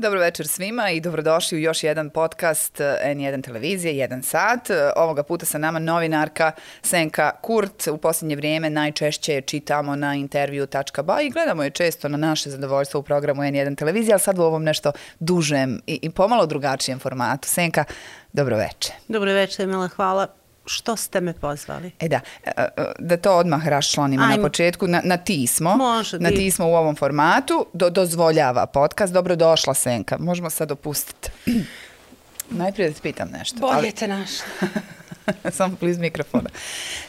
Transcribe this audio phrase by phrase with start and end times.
[0.00, 4.70] Dobro večer svima i dobrodošli u još jedan podcast eh, N1 televizije, jedan sat.
[4.70, 6.52] Eh, ovoga puta sa nama novinarka
[6.82, 7.86] Senka Kurt.
[7.86, 13.00] U posljednje vrijeme najčešće je čitamo na intervju.ba i gledamo je često na naše zadovoljstvo
[13.00, 17.48] u programu N1 televizije, ali sad u ovom nešto dužem i, i pomalo drugačijem formatu.
[17.48, 17.84] Senka,
[18.32, 18.94] dobro večer.
[19.08, 21.90] Dobro večer, Mila, hvala što ste me pozvali?
[22.00, 24.86] E da, e, e, da to odmah raščlanimo na početku.
[24.86, 25.76] Na, na ti smo.
[25.76, 26.18] Može.
[26.18, 27.66] Na ti smo u ovom formatu.
[27.72, 29.12] Do, dozvoljava podcast.
[29.12, 30.18] Dobro došla, Senka.
[30.18, 31.30] Možemo sad opustiti.
[32.50, 33.60] Najprije da ti pitam nešto.
[33.60, 33.92] Bolje ali...
[33.92, 34.46] te našla.
[35.58, 36.50] Samo bliz mikrofona.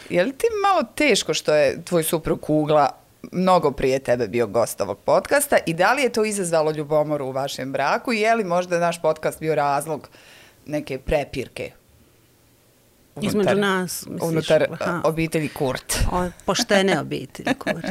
[0.10, 2.90] Je li ti malo teško što je tvoj suprug Kugla
[3.32, 7.32] mnogo prije tebe bio gost ovog podcasta i da li je to izazvalo ljubomoru u
[7.32, 10.10] vašem braku i je li možda naš podcast bio razlog
[10.66, 11.72] neke prepirke
[13.16, 14.06] unutar, između nas.
[14.08, 15.98] Misliš, unutar aha, obitelji Kurt.
[16.12, 17.86] O, poštene obitelji Kurt.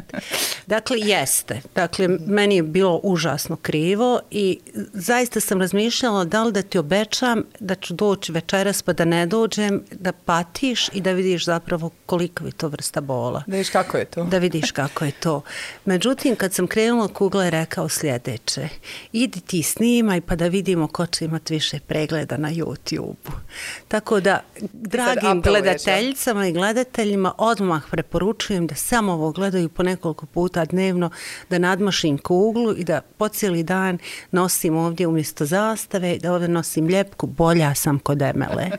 [0.67, 1.61] Dakle, jeste.
[1.75, 4.59] Dakle, meni je bilo užasno krivo i
[4.93, 9.27] zaista sam razmišljala da li da ti obećam da ću doći večeras pa da ne
[9.27, 13.43] dođem, da patiš i da vidiš zapravo koliko je to vrsta bola.
[13.47, 14.25] Da vidiš kako je to.
[14.25, 15.43] Da vidiš kako je to.
[15.85, 18.69] Međutim, kad sam krenula, Kugla je rekao sljedeće.
[19.13, 23.33] Idi ti snimaj pa da vidimo ko će imati više pregleda na YouTube-u.
[23.89, 24.41] Tako da,
[25.15, 31.11] dragim gledateljicama i gledateljima odmah preporučujem da samo ovo gledaju po nekoliko puta dnevno,
[31.51, 33.99] da nadmašim kuglu i da po cijeli dan
[34.31, 38.71] nosim ovdje umjesto zastave, da ovdje nosim ljepku, bolja sam kod emele.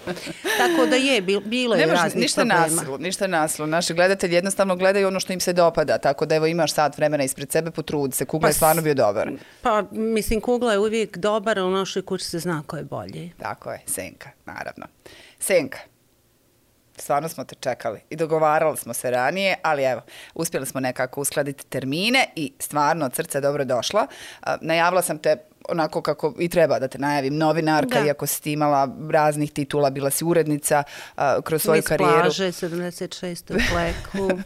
[0.60, 2.66] Tako da je, bilo je raznih ništa problema.
[2.66, 3.66] Nasilu, ništa nasilu.
[3.66, 7.24] Naši gledatelji jednostavno gledaju ono što im se dopada, tako da evo imaš sat vremena
[7.24, 8.24] ispred sebe, potrudi se.
[8.24, 9.30] Kugla pa, je stvarno bio dobar.
[9.62, 13.32] Pa, mislim, kugla je uvijek dobar, a u našoj kući se zna ko je bolji.
[13.38, 14.86] Tako je, senka, naravno.
[15.38, 15.78] Senka,
[16.96, 20.00] stvarno smo te čekali i dogovarali smo se ranije, ali evo,
[20.34, 24.06] uspjeli smo nekako uskladiti termine i stvarno od srca dobro došla.
[24.60, 25.36] Najavila sam te
[25.68, 28.06] onako kako i treba da te najavim, novinarka, da.
[28.06, 30.82] iako si imala raznih titula, bila si urednica
[31.16, 32.24] uh, kroz svoju Mis karijeru.
[32.24, 33.54] Mis plaže, 76.
[33.54, 34.38] u pleku.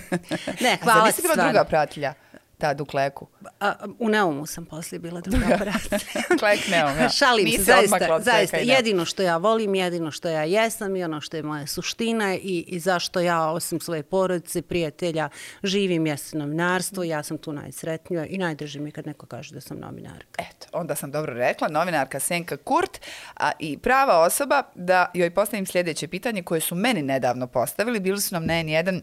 [0.64, 2.14] ne, hvala Zar nisi bila druga pratilja?
[2.62, 3.26] Tad u kleku?
[3.60, 5.98] A, u Neumu sam poslije bila druga brata.
[6.38, 7.08] Klek Neum, ja.
[7.08, 8.56] Šalim se, zaista, zaista.
[8.56, 12.64] Jedino što ja volim, jedino što ja jesam i ono što je moja suština i,
[12.68, 15.28] i zašto ja, osim svoje porodice, prijatelja,
[15.62, 19.78] živim jesu novinarstvo, ja sam tu najsretnija i najdrži mi kad neko kaže da sam
[19.78, 20.42] novinarka.
[20.42, 23.00] Eto, onda sam dobro rekla, novinarka Senka Kurt
[23.36, 28.00] a, i prava osoba da joj postavim sljedeće pitanje koje su meni nedavno postavili.
[28.00, 29.02] Bili su nam na jedan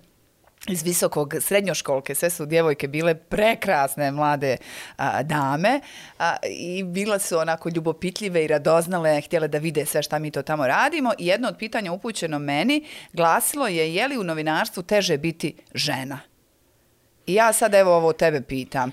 [0.70, 4.58] iz visokog srednjoškolke, sve su djevojke bile prekrasne mlade
[4.98, 5.82] a, dame
[6.20, 10.42] a, i bila su onako ljubopitljive i radoznale, htjele da vide sve šta mi to
[10.42, 15.18] tamo radimo i jedno od pitanja upućeno meni glasilo je je li u novinarstvu teže
[15.18, 16.20] biti žena?
[17.26, 18.92] I ja sad evo ovo tebe pitam.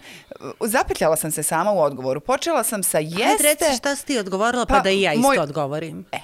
[0.60, 2.20] Zapetljala sam se sama u odgovoru.
[2.20, 3.24] Počela sam sa jeste...
[3.24, 5.38] Hajde reci šta si ti odgovorila pa, pa da i ja isto moj...
[5.38, 6.06] odgovorim.
[6.12, 6.18] E,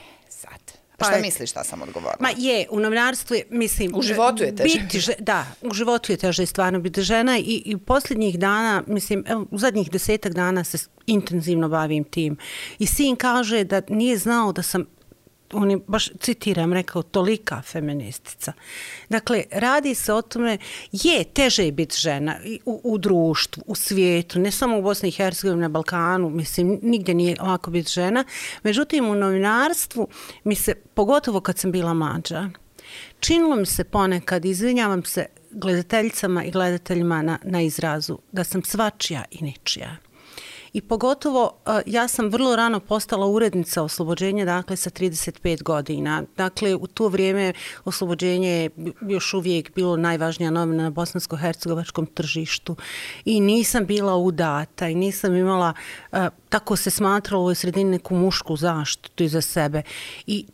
[1.03, 2.17] Pa šta misliš šta sam odgovorila?
[2.21, 3.93] Ma je, u novinarstvu je, mislim...
[3.95, 4.79] U životu je teže.
[4.83, 9.47] Biti, da, u životu je teže stvarno biti žena i, i posljednjih dana, mislim, evo,
[9.51, 12.37] u zadnjih desetak dana se intenzivno bavim tim.
[12.79, 14.87] I sin kaže da nije znao da sam
[15.53, 18.53] on je baš, citiram, rekao, tolika feministica.
[19.09, 20.59] Dakle, radi se o tome,
[20.93, 25.13] je, teže je biti žena u, u društvu, u svijetu, ne samo u Bosni i
[25.13, 28.25] Hercegovini, na Balkanu, mislim, nigdje nije ovako biti žena.
[28.63, 30.09] Međutim, u novinarstvu,
[30.45, 32.51] mi se, pogotovo kad sam bila mađa,
[33.21, 39.25] činilo mi se ponekad, izvinjavam se gledateljicama i gledateljima na, na izrazu, da sam svačija
[39.31, 39.97] i ničija.
[40.73, 46.23] I pogotovo ja sam vrlo rano postala urednica oslobođenja, dakle sa 35 godina.
[46.37, 47.53] Dakle, u to vrijeme
[47.85, 52.77] oslobođenje je još uvijek bilo najvažnija novina na bosansko-hercegovačkom tržištu.
[53.25, 55.73] I nisam bila udata i nisam imala,
[56.49, 59.83] tako se smatralo u sredini, neku mušku zaštitu iza sebe.
[60.27, 60.47] I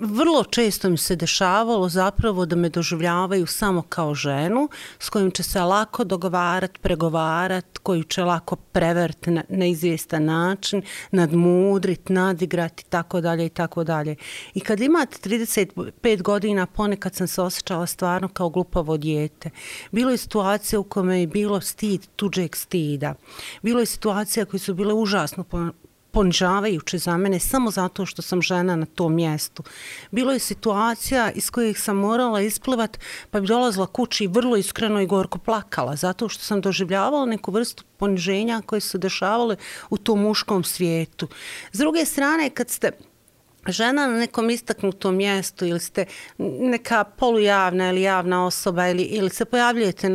[0.00, 4.68] vrlo često mi se dešavalo zapravo da me doživljavaju samo kao ženu
[4.98, 10.82] s kojim će se lako dogovarat, pregovarat, koju će lako prevert na, na izvjestan način,
[11.10, 14.16] nadmudrit, nadigrat i tako dalje i tako dalje.
[14.54, 19.50] I kad imate 35 godina, ponekad sam se osjećala stvarno kao glupavo dijete.
[19.92, 23.14] Bilo je situacija u kome je bilo stid tuđeg stida.
[23.62, 25.44] Bilo je situacija koje su bile užasno
[26.14, 29.62] ponižavajuće za mene samo zato što sam žena na tom mjestu.
[30.10, 32.98] Bilo je situacija iz kojih sam morala isplivat
[33.30, 37.50] pa bi dolazila kući i vrlo iskreno i gorko plakala zato što sam doživljavala neku
[37.50, 39.56] vrstu poniženja koje su dešavale
[39.90, 41.28] u tom muškom svijetu.
[41.72, 42.90] S druge strane, kad ste
[43.68, 46.04] žena na nekom istaknutom mjestu ili ste
[46.38, 50.08] neka polujavna ili javna osoba ili, ili se pojavljujete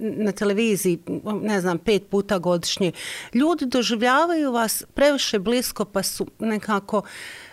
[0.00, 0.98] na televiziji,
[1.42, 2.92] ne znam, pet puta godišnje,
[3.34, 7.02] ljudi doživljavaju vas previše blisko pa su nekako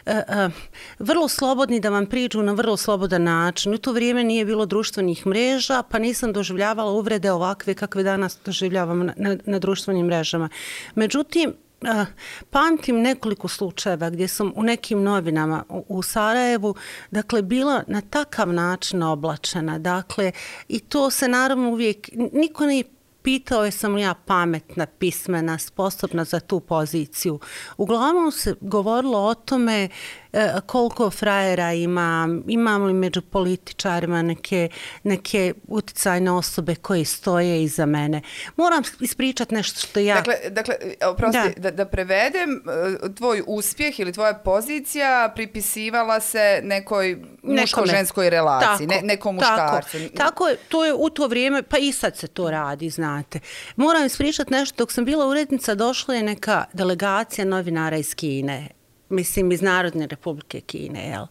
[0.05, 0.49] e, e,
[0.99, 3.73] vrlo slobodni da vam priđu na vrlo slobodan način.
[3.73, 9.05] U to vrijeme nije bilo društvenih mreža, pa nisam doživljavala uvrede ovakve kakve danas doživljavam
[9.05, 10.49] na, na, na društvenim mrežama.
[10.95, 11.53] Međutim,
[12.49, 16.75] pamtim nekoliko slučajeva gdje sam u nekim novinama u Sarajevu,
[17.11, 19.79] dakle, bila na takav način oblačena.
[19.79, 20.31] Dakle,
[20.67, 22.83] i to se naravno uvijek, niko nije
[23.21, 27.39] pitao je sam li ja pametna, pismena, sposobna za tu poziciju.
[27.77, 29.89] Uglavnom se govorilo o tome
[30.65, 34.69] koliko frajera ima, imam li među političarima neke,
[35.03, 38.21] neke uticajne osobe koje stoje iza mene.
[38.57, 40.15] Moram ispričati nešto što ja...
[40.15, 40.75] Dakle, dakle
[41.05, 41.71] oprosti, da.
[41.71, 49.01] da, da prevedem, e, tvoj uspjeh ili tvoja pozicija pripisivala se nekoj muško-ženskoj relaciji, tako,
[49.01, 49.97] ne, nekom muškarcu.
[49.97, 53.39] Tako, tako je, to je u to vrijeme, pa i sad se to radi, znate.
[53.75, 58.80] Moram ispričati nešto, dok sam bila urednica, došla je neka delegacija novinara iz Kine
[59.11, 61.25] mislim, iz Narodne republike Kine, jel?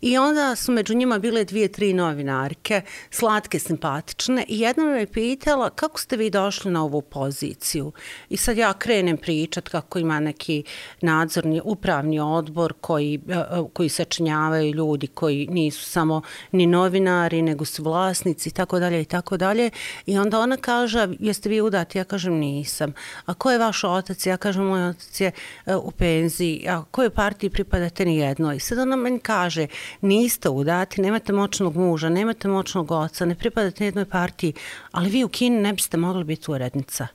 [0.00, 5.06] I onda su među njima bile dvije, tri novinarke, slatke, simpatične i jedna me je
[5.06, 7.92] pitala kako ste vi došli na ovu poziciju.
[8.28, 10.64] I sad ja krenem pričat kako ima neki
[11.00, 16.22] nadzorni, upravni odbor koji, e, e, koji sačinjavaju ljudi koji nisu samo
[16.52, 19.70] ni novinari, nego su vlasnici i tako dalje i tako dalje.
[20.06, 21.98] I onda ona kaže, jeste vi udati?
[21.98, 22.92] Ja kažem, nisam.
[23.26, 24.26] A ko je vaš otac?
[24.26, 25.32] Ja kažem, moj otac je
[25.66, 26.66] e, u penziji.
[26.68, 28.60] A kojoj partiji pripadate ni jednoj?
[28.60, 29.66] Sad ona meni kaže,
[30.00, 34.52] niste udati, nemate moćnog muža, nemate moćnog oca, ne pripadate jednoj partiji,
[34.92, 37.06] ali vi u Kini ne biste mogli biti urednica.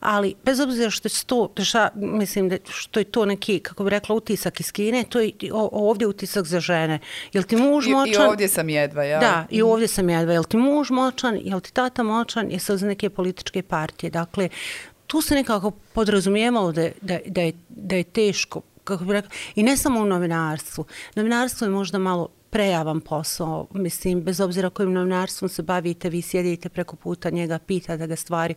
[0.00, 3.90] Ali, bez obzira što je to, ša, mislim da što je to neki, kako bi
[3.90, 6.98] rekla, utisak iz Kine, to je ovdje utisak za žene.
[7.32, 8.22] Jel ti muž moćan?
[8.22, 9.18] I, i ovdje sam jedva, ja.
[9.20, 10.32] Da, i ovdje sam jedva.
[10.32, 11.38] Jel ti muž moćan?
[11.42, 12.50] Jel ti tata moćan?
[12.50, 14.10] Jesi za neke političke partije?
[14.10, 14.48] Dakle,
[15.06, 19.62] tu se nekako podrazumijemalo da, da, da, je, da je teško kako bi rekla, i
[19.62, 20.84] ne samo u novinarstvu.
[21.14, 26.68] Novinarstvo je možda malo prejavan posao, mislim, bez obzira kojim novinarstvom se bavite, vi sjedite
[26.68, 28.54] preko puta njega, pita da ga stvari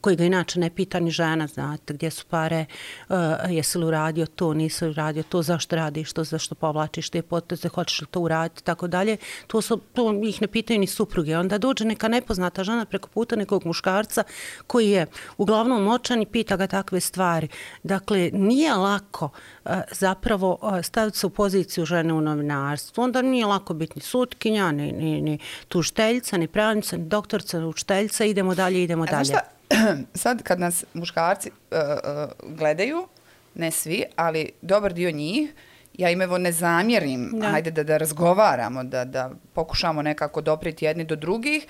[0.00, 2.64] koji ga inače ne pita ni žena, znate, gdje su pare,
[3.08, 3.16] uh,
[3.48, 7.68] jesi li uradio to, nisi li uradio to, zašto radiš to, zašto povlačiš te poteze,
[7.68, 9.16] hoćeš li to uraditi, tako dalje.
[9.46, 11.38] To, su, to ih ne pitaju ni supruge.
[11.38, 14.24] Onda dođe neka nepoznata žena preko puta nekog muškarca
[14.66, 15.06] koji je
[15.36, 17.48] uglavnom moćan i pita ga takve stvari.
[17.82, 19.24] Dakle, nije lako
[19.64, 23.02] uh, zapravo uh, staviti se u poziciju žene u novinarstvu.
[23.02, 27.66] Onda nije lako biti ni sutkinja, ni, ni, ni tužteljica, ni pravnica, ni doktorca, ni
[27.66, 28.24] učiteljica.
[28.24, 29.24] Idemo dalje, idemo dalje.
[29.24, 29.57] Šta,
[30.14, 33.08] sad kad nas muškarci uh, uh, gledaju,
[33.54, 35.54] ne svi, ali dobar dio njih,
[35.94, 37.48] ja im evo ne zamjerim, da.
[37.48, 41.66] hajde da, da razgovaramo, da, da pokušamo nekako dopriti jedni do drugih,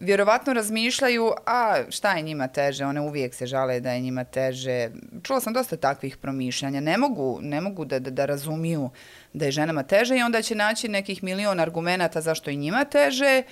[0.00, 4.90] vjerovatno razmišljaju, a šta je njima teže, one uvijek se žale da je njima teže.
[5.22, 8.90] Čula sam dosta takvih promišljanja, ne mogu, ne mogu da, da, da razumiju
[9.32, 13.42] da je ženama teže i onda će naći nekih milion argumenta zašto je njima teže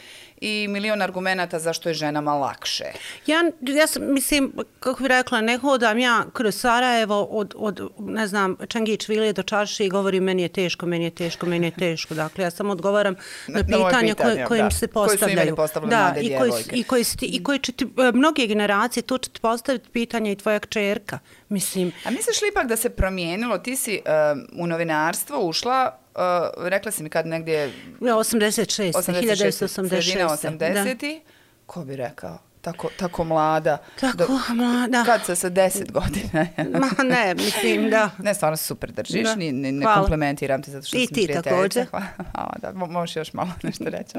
[0.41, 2.85] i milion argumenta zašto je ženama lakše.
[3.27, 8.27] Ja, ja sam, mislim, kako bih rekla, ne hodam ja kroz Sarajevo od, od ne
[8.27, 11.71] znam, Čangić Vilije do Čarši i govorim meni je teško, meni je teško, meni je
[11.71, 12.15] teško.
[12.15, 13.15] Dakle, ja sam odgovaram
[13.49, 15.57] na, na pitanja koje, koje im se postavljaju.
[15.57, 19.31] Koji su da, i koji, i koji, i koji će ti, mnoge generacije, tu će
[19.31, 21.19] ti postaviti pitanja i tvoja kćerka.
[21.49, 21.93] Mislim.
[22.05, 23.59] A misliš li ipak da se promijenilo?
[23.59, 27.73] Ti si uh, u novinarstvo ušla uh, rekla si mi kad negdje...
[28.01, 28.93] 86.
[28.93, 29.89] 1986.
[29.89, 31.21] Sredina 80.
[31.67, 32.39] Ko bi rekao?
[32.67, 33.79] Tako, tako mlada.
[34.01, 35.05] Tako do, mlada.
[35.05, 36.47] Kad se sa deset godina.
[36.81, 38.11] Ma ne, mislim da.
[38.19, 39.25] Ne, stvarno super držiš.
[39.25, 39.35] Da.
[39.35, 41.87] Ni, ni, ne komplementiram ti zato što I sam ti također.
[41.91, 42.53] Hvala.
[42.63, 44.19] da, možeš još malo nešto reći.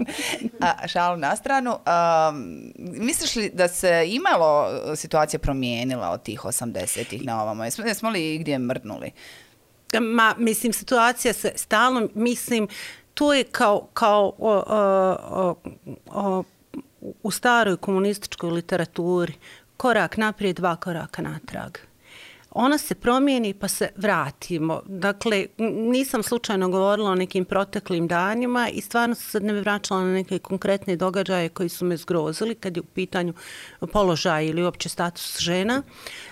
[0.62, 1.72] A, šalu na stranu.
[1.72, 7.64] Um, misliš li da se imalo situacija promijenila od tih 80-ih na ovamo?
[7.64, 9.12] Jesmo, jesmo li gdje mrdnuli?
[10.00, 12.68] Ma, mislim, situacija se stalno, mislim,
[13.14, 15.56] to je kao, kao o, o, o,
[16.12, 16.44] o,
[17.02, 19.34] u staroj komunističkoj literaturi
[19.78, 21.78] korak naprijed, dva koraka natrag.
[22.52, 24.82] Ona se promijeni pa se vratimo.
[24.86, 25.46] Dakle,
[25.92, 30.14] nisam slučajno govorila o nekim proteklim danima i stvarno se sad ne bi vraćala na
[30.14, 33.34] neke konkretne događaje koji su me zgrozili kad je u pitanju
[33.94, 35.84] položaj ili uopće status žena,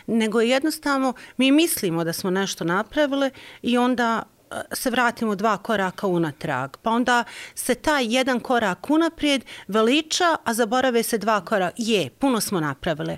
[0.08, 3.30] nego jednostavno mi mislimo da smo nešto napravile
[3.62, 4.24] i onda
[4.72, 6.78] se vratimo dva koraka unatrag.
[6.82, 7.24] Pa onda
[7.56, 11.76] se taj jedan korak unaprijed veliča, a zaborave se dva koraka.
[11.78, 13.18] Je, puno smo napravile.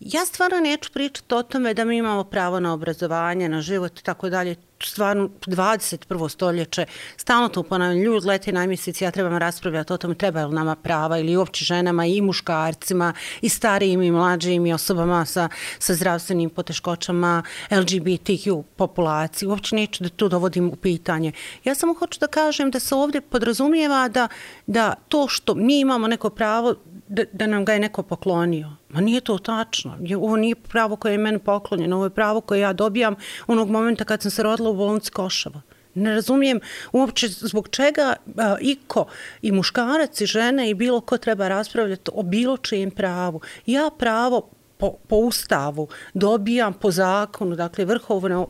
[0.00, 4.04] Ja stvarno neću pričati o tome da mi imamo pravo na obrazovanje, na život i
[4.04, 4.56] tako dalje.
[4.82, 6.28] Stvarno, 21.
[6.28, 6.86] stoljeće,
[7.16, 10.76] stalno to ponavljam, ljudi lete na mjesec, ja trebam raspravljati o tome treba li nama
[10.76, 15.48] prava ili uopće ženama i muškarcima i starijim i mlađim i osobama sa,
[15.78, 19.48] sa zdravstvenim poteškoćama, LGBTQ populaciji.
[19.48, 21.32] Uopće neću da to dovodim u pitanje.
[21.64, 24.28] Ja samo hoću da kažem da se ovdje podrazumijeva da,
[24.66, 26.74] da to što mi imamo neko pravo
[27.08, 28.70] da, da nam ga je neko poklonio.
[28.88, 29.98] Ma nije to tačno.
[30.16, 31.96] Ovo nije pravo koje je meni poklonjeno.
[31.96, 33.14] Ovo je pravo koje ja dobijam
[33.46, 35.60] onog momenta kad sam se rodila u bolnici Košava.
[35.94, 36.60] Ne razumijem
[36.92, 39.06] uopće zbog čega a, iko
[39.42, 43.40] i muškarac i žena, i bilo ko treba raspravljati o bilo čijem pravu.
[43.66, 48.48] Ja pravo po, po ustavu dobijam po zakonu, dakle vrhovno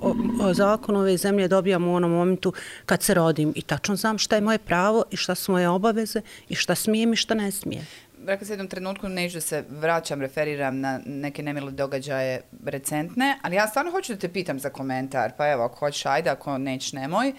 [0.53, 2.53] zakon ove zemlje dobijam u onom momentu
[2.87, 6.21] kad se rodim i tačno znam šta je moje pravo i šta su moje obaveze
[6.49, 7.87] i šta smijem i šta ne smijem
[8.27, 13.39] Dakle, rekla se jednom trenutku, neću da se vraćam, referiram na neke nemile događaje recentne,
[13.43, 16.59] ali ja stvarno hoću da te pitam za komentar, pa evo, ako hoćeš, ajde, ako
[16.59, 17.33] neć, nemoj.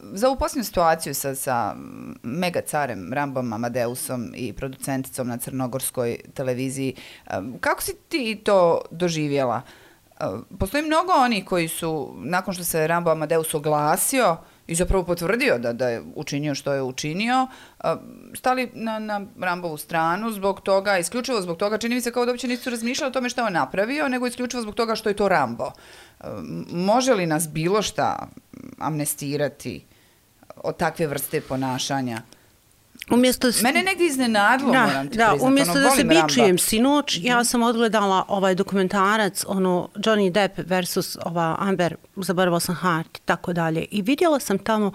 [0.00, 1.74] Za ovu posljednju situaciju sa, sa
[2.22, 6.94] mega carem Rambom Amadeusom i producenticom na crnogorskoj televiziji,
[7.60, 9.62] kako si ti to doživjela?
[10.58, 15.72] Postoji mnogo oni koji su, nakon što se Rambo Amadeus oglasio, i zapravo potvrdio da,
[15.72, 17.46] da je učinio što je učinio,
[18.34, 22.32] stali na, na Rambovu stranu zbog toga, isključivo zbog toga, čini mi se kao da
[22.32, 25.16] uopće nisu razmišljali o tome što je on napravio, nego isključivo zbog toga što je
[25.16, 25.70] to Rambo.
[26.70, 28.28] Može li nas bilo šta
[28.78, 29.84] amnestirati
[30.56, 32.22] od takve vrste ponašanja?
[33.10, 33.62] Umjesto da se...
[33.62, 35.48] Mene negdje iznenadilo, da, moram ti da, priznat.
[35.50, 36.62] Umjesto ono, da se bičujem Ramba.
[36.62, 37.28] sinoć, mm -hmm.
[37.28, 43.20] ja sam odgledala ovaj dokumentarac, ono, Johnny Depp versus ova Amber, zaboravila sam Hart i
[43.24, 43.84] tako dalje.
[43.90, 44.92] I vidjela sam tamo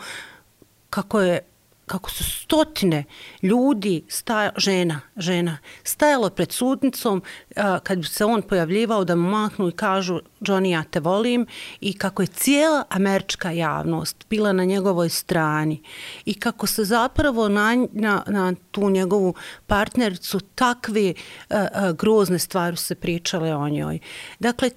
[0.89, 1.39] kako je
[1.85, 3.03] kako su stotine
[3.41, 7.21] ljudi, sta, žena, žena, stajalo pred sudnicom
[7.55, 11.45] a, kad bi se on pojavljivao da mu maknu i kažu Johnny, ja te volim
[11.81, 15.81] i kako je cijela američka javnost bila na njegovoj strani
[16.25, 19.33] i kako se zapravo na, na, na tu njegovu
[19.67, 21.13] partnericu takve
[21.49, 23.99] a, a, grozne stvari se pričale o njoj.
[24.39, 24.69] Dakle,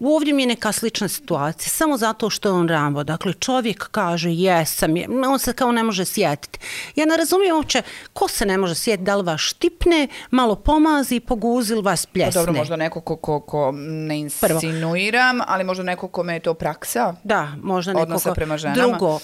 [0.00, 3.04] ovdje mi je neka slična situacija, samo zato što je on Rambo.
[3.04, 6.58] Dakle, čovjek kaže, jesam, je, on se kao ne može sjetiti.
[6.96, 11.20] Ja ne razumijem uopće, ko se ne može sjetiti, da li vas štipne, malo pomazi,
[11.20, 12.32] poguzi ili vas pljesne.
[12.32, 15.44] Pa dobro, možda neko ko, ko, ko ne insinuiram, Prvo.
[15.48, 17.14] ali možda neko kome je to praksa.
[17.24, 18.34] Da, možda neko ko...
[18.34, 18.82] prema ženama.
[18.82, 19.20] Drugo,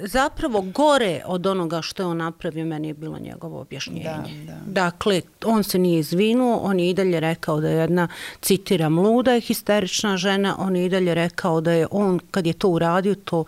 [0.00, 4.04] zapravo gore od onoga što je on napravio, meni je bilo njegovo objašnjenje.
[4.04, 4.58] Da, da.
[4.66, 8.08] Dakle, on se nije izvinuo, on je i dalje rekao da je jedna,
[8.40, 12.52] citiram, luda i histerična žena, on je i dalje rekao da je on, kad je
[12.52, 13.44] to uradio, to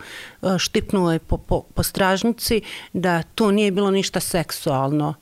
[0.57, 2.61] štipnuo je po, po, po stražnici,
[2.93, 5.13] da to nije bilo ništa seksualno.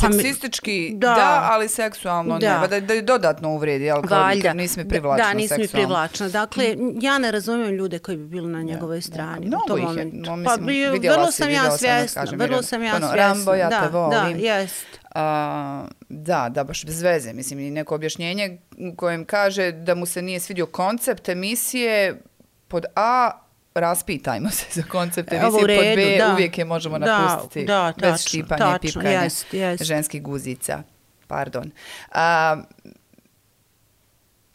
[0.00, 2.60] Pa Seksistički, da, da, ali seksualno da.
[2.60, 2.68] ne.
[2.68, 4.52] Da, da je dodatno uvredi, ali kao Valjda.
[4.52, 6.28] nisi mi privlačna Da, nisi mi privlačna.
[6.28, 9.48] Dakle, ja ne razumijem ljude koji bi bili na njegovoj strani.
[9.48, 10.04] Da, mnogo ih je.
[10.12, 12.24] No, mislim, pa, vidjela vrlo sam ja svjesna.
[12.36, 13.14] Vrlo sam ja svjesna.
[13.14, 14.38] Rambo, ja da, te volim.
[14.38, 14.86] Da, jest.
[15.14, 17.32] A, da, da, baš bez veze.
[17.32, 18.58] Mislim, i neko objašnjenje
[18.96, 22.22] kojem kaže da mu se nije svidio koncept emisije
[22.68, 23.30] pod A,
[23.74, 26.32] raspitajmo se za koncept emisije, redu, pod B, da.
[26.32, 29.84] uvijek je možemo da, napustiti da, bez tačno, štipanja tačno, i pipkanja jest, jest.
[29.84, 30.82] ženskih guzica.
[31.26, 31.70] Pardon.
[32.12, 32.56] A,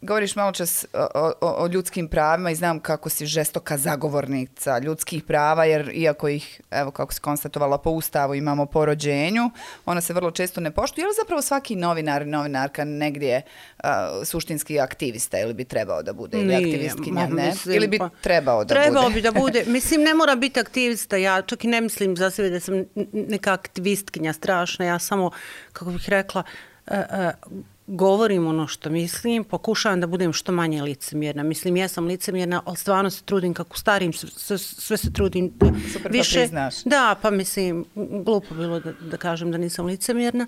[0.02, 5.22] govoriš malo čas o, o, o ljudskim pravima i znam kako si žestoka zagovornica ljudskih
[5.22, 9.50] prava, jer iako ih, evo kako se konstatovala po ustavu, imamo po rođenju,
[9.86, 11.02] ona se vrlo često ne poštuje.
[11.02, 13.42] Je li zapravo svaki novinar, novinarka negdje
[13.78, 13.90] uh,
[14.24, 16.38] suštinski aktivista ili bi trebao da bude?
[16.38, 17.46] Ili Nije, aktivistkinja, ne?
[17.46, 19.14] Mislim, ili bi pa, trebao da trebao bude?
[19.14, 19.64] bi da bude.
[19.76, 21.16] Mislim, ne mora biti aktivista.
[21.16, 24.84] Ja čak i ne mislim za sebe da sam neka aktivistkinja strašna.
[24.84, 25.30] Ja samo,
[25.72, 26.42] kako bih rekla,
[26.86, 31.42] uh, uh, govorim ono što mislim, pokušavam da budem što manje licemjerna.
[31.42, 35.52] Mislim, ja sam licemjerna, ali stvarno se trudim kako starim, sve, sve se trudim
[35.92, 36.30] Super, više.
[36.30, 36.74] Super, pa priznaš.
[36.84, 37.84] Da, pa mislim,
[38.24, 40.46] glupo bilo da, da kažem da nisam licemjerna.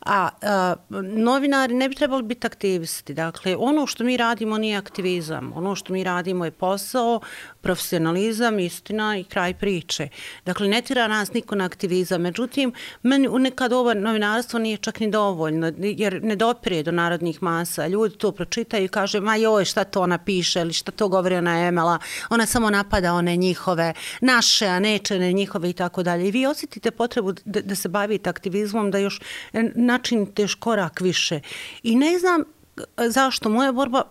[0.00, 3.14] A, a novinari ne bi trebali biti aktivisti.
[3.14, 5.52] Dakle, ono što mi radimo nije aktivizam.
[5.54, 7.20] Ono što mi radimo je posao,
[7.60, 10.08] profesionalizam, istina i kraj priče.
[10.44, 12.22] Dakle, ne tira nas niko na aktivizam.
[12.22, 12.72] Međutim,
[13.02, 17.86] meni nekad ovo novinarstvo nije čak ni dovoljno, jer ne dopire do narodnih masa.
[17.86, 21.36] Ljudi to pročitaju i kaže, ma joj, šta to ona piše ili šta to govori
[21.36, 21.98] ona Emela.
[22.30, 26.28] Ona samo napada one njihove, naše, a neče ne njihove i tako dalje.
[26.28, 29.20] I vi osjetite potrebu da, da se bavite aktivizmom, da još
[29.52, 31.40] e, načinite još korak više.
[31.82, 34.02] I ne znam e, zašto moja borba,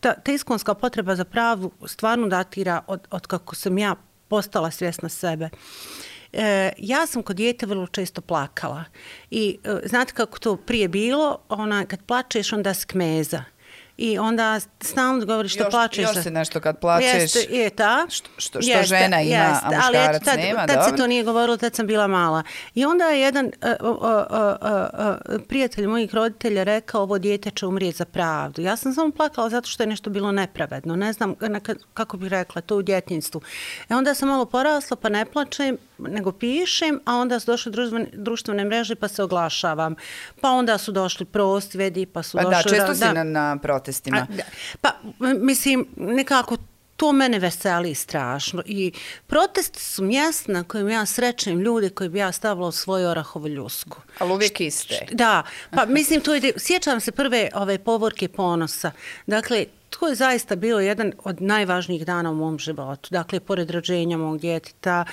[0.00, 3.96] ta, ta iskonska potreba za pravu stvarno datira od, od kako sam ja
[4.28, 5.48] postala svjesna sebe.
[6.32, 8.84] E, ja sam kod djete vrlo često plakala.
[9.30, 11.38] I e, znate kako to prije bilo?
[11.48, 13.44] Ona, kad plačeš, onda skmeza
[13.96, 16.02] i onda stalno govori što još, plačeš.
[16.02, 17.14] Još se nešto kad plačeš.
[17.14, 18.06] Jeste, je ta.
[18.08, 20.90] Što, što, što jeste, žena ima, jeste, a muškarac ali, tad, nema, tad dobro.
[20.90, 22.42] se to nije govorilo, tad sam bila mala.
[22.74, 27.66] I onda je jedan uh, uh, uh, uh, prijatelj mojih roditelja rekao ovo dijete će
[27.66, 28.62] umrijeti za pravdu.
[28.62, 30.96] Ja sam samo plakala zato što je nešto bilo nepravedno.
[30.96, 31.34] Ne znam
[31.94, 33.40] kako bih rekla, to u djetinstvu.
[33.88, 38.06] E onda sam malo porasla pa ne plačem, nego pišem, a onda su došli društvene,
[38.12, 39.94] društvene mreže pa se oglašavam.
[40.40, 42.70] Pa onda su došli prostvedi, pa su pa došli...
[42.70, 44.26] Da, često si na, na protestima.
[44.30, 44.42] A, da.
[44.80, 44.92] Pa,
[45.34, 46.56] mislim, nekako
[46.96, 48.62] to mene veseli strašno.
[48.66, 48.92] I
[49.26, 53.48] protesti su mjesta na kojim ja srećem ljude koji bi ja stavila u svoju orahovu
[53.48, 54.00] ljusku.
[54.18, 55.06] Ali uvijek iste.
[55.12, 58.92] Da, pa mislim, to ide, sjećam se prve ove povorke ponosa.
[59.26, 59.66] Dakle,
[60.00, 63.08] to je zaista bio jedan od najvažnijih dana u mom životu.
[63.10, 65.04] Dakle, pored rođenja mog djeteta,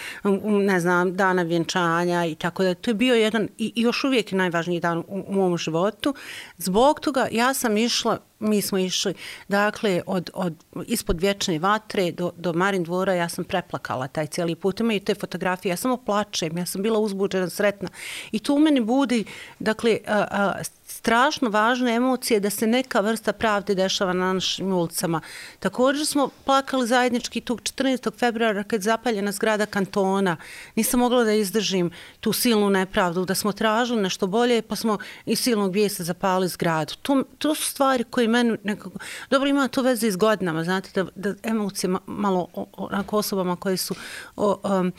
[0.46, 2.74] ne znam, dana vjenčanja i tako da.
[2.74, 6.14] To je bio jedan i još uvijek najvažniji dan u, u mom životu.
[6.58, 9.14] Zbog toga ja sam išla, mi smo išli,
[9.48, 10.54] dakle, od, od
[10.88, 14.80] ispod vječne vatre do, do Marin dvora, ja sam preplakala taj cijeli put.
[14.80, 17.90] Imaju i te fotografije, ja samo plačem, ja sam bila uzbuđena, sretna.
[18.32, 19.26] I to u meni budi,
[19.60, 20.64] dakle, a, a,
[21.04, 25.22] strašno važne emocije da se neka vrsta pravde dešava na našim ulicama.
[25.60, 28.20] Također smo plakali zajednički tog 14.
[28.20, 30.38] februara kad je zapaljena zgrada kantona.
[30.76, 35.40] Nisam mogla da izdržim tu silnu nepravdu, da smo tražili nešto bolje pa smo iz
[35.40, 36.94] silnog vijesta zapali zgradu.
[37.02, 39.00] To, to su stvari koje meni nekako...
[39.30, 43.96] Dobro, ima to veze iz godinama, znate, da, da emocije malo onako osobama koje su
[44.36, 44.94] o, um,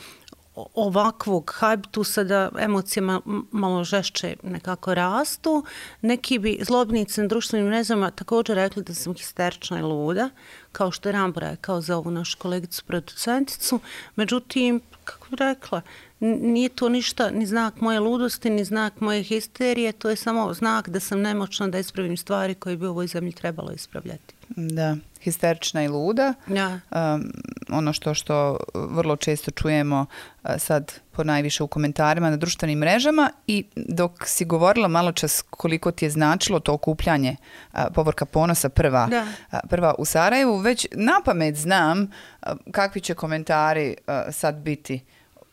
[0.73, 3.03] ovakvog hajbtusa da emocije
[3.51, 5.65] malo žešće nekako rastu.
[6.01, 10.29] Neki bi zlobnici na društvenim mrezama također rekli da sam histerična i luda,
[10.71, 13.79] kao što je Rambo rekao za ovu našu kolegicu producenticu.
[14.15, 15.81] Međutim, kako bi rekla,
[16.19, 20.89] nije to ništa, ni znak moje ludosti, ni znak moje histerije, to je samo znak
[20.89, 24.35] da sam nemoćna da ispravim stvari koje bi u ovoj zemlji trebalo ispravljati.
[24.49, 26.33] Da, histerična i luda.
[26.47, 26.79] Ja.
[26.91, 27.31] Um,
[27.69, 33.29] ono što što vrlo često čujemo uh, sad po najviše u komentarima na društvenim mrežama
[33.47, 38.69] i dok si govorila malo čas koliko ti je značilo to okupljanje uh, povorka ponosa
[38.69, 39.21] prva, da.
[39.51, 45.01] uh, prva u Sarajevu, već na pamet znam uh, kakvi će komentari uh, sad biti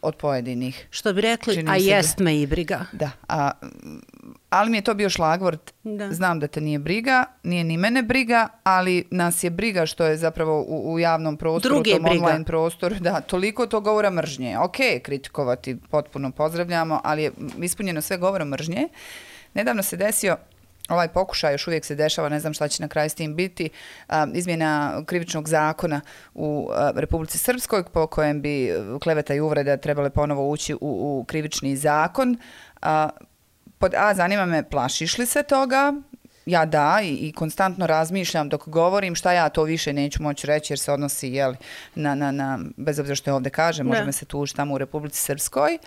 [0.02, 0.86] od pojedinih.
[0.90, 2.84] Što bi rekli, a jest me i briga.
[2.92, 3.50] Da, a,
[4.52, 5.72] ali mi je to bio šlagvort.
[5.82, 6.12] Da.
[6.12, 10.16] Znam da te nije briga, nije ni mene briga, ali nas je briga što je
[10.16, 12.24] zapravo u, u javnom prostoru, Drugi u tom briga.
[12.24, 12.94] online prostoru.
[13.00, 14.58] Da, toliko to govora mržnje.
[14.58, 18.88] Ok, kritikovati potpuno pozdravljamo, ali je ispunjeno sve govora mržnje.
[19.54, 20.36] Nedavno se desio
[20.88, 23.70] ovaj pokušaj još uvijek se dešava, ne znam šta će na kraju s tim biti,
[24.34, 26.00] izmjena krivičnog zakona
[26.34, 28.70] u Republici Srpskoj po kojem bi
[29.02, 32.36] kleveta i uvreda trebale ponovo ući u, u krivični zakon.
[33.82, 35.92] Pod A, zanima me, plašiš li se toga?
[36.46, 40.72] Ja da i, i konstantno razmišljam dok govorim šta ja to više neću moći reći
[40.72, 41.54] jer se odnosi jel,
[41.94, 45.20] na, na, na, bez obzira što je ovdje kaže, možemo se tužiti tamo u Republici
[45.20, 45.78] Srpskoj.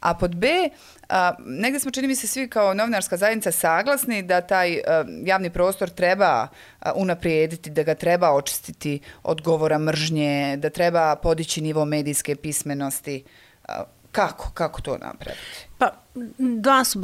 [0.00, 0.68] A pod B,
[1.08, 5.50] a, negdje smo čini mi se svi kao novinarska zajednica saglasni da taj a, javni
[5.50, 6.48] prostor treba
[6.80, 13.24] a, unaprijediti, da ga treba očistiti od govora mržnje, da treba podići nivo medijske pismenosti.
[13.68, 13.82] A,
[14.12, 14.50] kako?
[14.54, 15.66] Kako to napraviti?
[15.78, 15.99] Pa,
[16.38, 17.02] dva su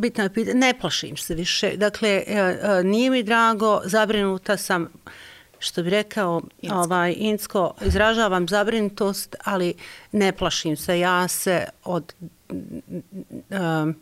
[0.00, 0.58] bitna pitanja.
[0.58, 1.76] Ne plašim se više.
[1.76, 4.88] Dakle, e, e, nije mi drago, zabrinuta sam,
[5.58, 6.78] što bi rekao Insko.
[6.78, 9.74] Ovaj, Insko, izražavam zabrinutost, ali
[10.12, 10.98] ne plašim se.
[10.98, 12.14] Ja se od
[12.50, 13.94] um,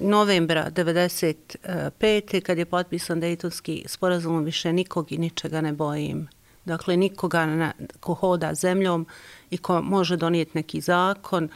[0.00, 2.40] novembra 95.
[2.40, 6.28] kad je potpisan Dejtonski sporazum, više nikog i ničega ne bojim.
[6.64, 9.06] Dakle, nikoga na, ko hoda zemljom
[9.50, 11.50] i ko može donijeti neki zakon, uh,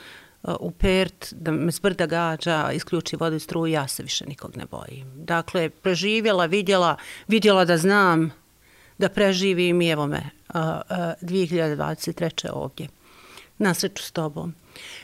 [0.60, 4.64] u pert, da me zbrda gađa, isključi vodu i struju, ja se više nikog ne
[4.70, 5.06] bojim.
[5.14, 6.96] Dakle, preživjela, vidjela,
[7.28, 8.30] vidjela da znam
[8.98, 12.48] da preživim i evo me, 2023.
[12.52, 12.88] ovdje.
[13.58, 14.54] Na sreću s tobom.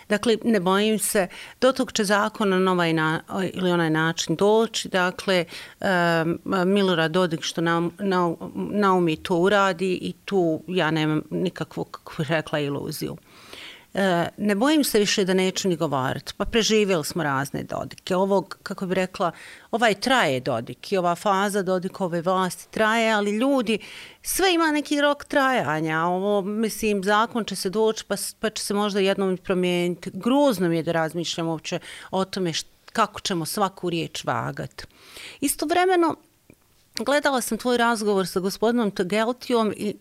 [0.08, 1.28] Dakle, ne bojim se,
[1.60, 3.20] do tog će zakon na ovaj na,
[3.52, 4.88] ili onaj način doći.
[4.88, 5.44] Dakle,
[5.80, 12.22] um, Milorad Dodik što na, na, naumi to uradi i tu ja nemam nikakvu, kako
[12.22, 13.16] rekla, iluziju.
[13.94, 16.32] E, ne bojim se više da neću ni govoriti.
[16.36, 18.16] Pa preživjeli smo razne dodike.
[18.16, 19.32] Ovog, kako bi rekla,
[19.70, 23.78] ovaj traje dodik i ova faza dodikove vlasti traje, ali ljudi,
[24.22, 26.04] sve ima neki rok trajanja.
[26.04, 30.10] Ovo, mislim, zakon će se doći pa, pa će se možda jednom promijeniti.
[30.14, 31.78] Grozno mi je da razmišljam uopće
[32.10, 34.84] o tome št, kako ćemo svaku riječ vagati.
[35.40, 36.16] Istovremeno,
[37.04, 39.94] Gledala sam tvoj razgovor sa gospodinom Togeltijom i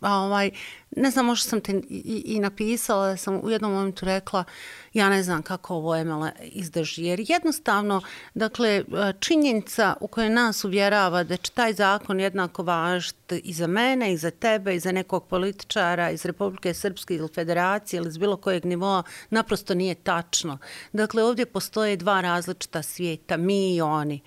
[0.00, 0.50] a, ovaj,
[0.98, 4.44] ne znam, možda sam te i, i napisala, sam u jednom momentu rekla,
[4.92, 8.02] ja ne znam kako ovo ML izdrži, jer jednostavno,
[8.34, 8.84] dakle,
[9.20, 14.16] činjenica u kojoj nas uvjerava da će taj zakon jednako važiti i za mene, i
[14.16, 18.64] za tebe, i za nekog političara iz Republike Srpske ili Federacije ili iz bilo kojeg
[18.64, 20.58] nivoa, naprosto nije tačno.
[20.92, 24.20] Dakle, ovdje postoje dva različita svijeta, mi i oni.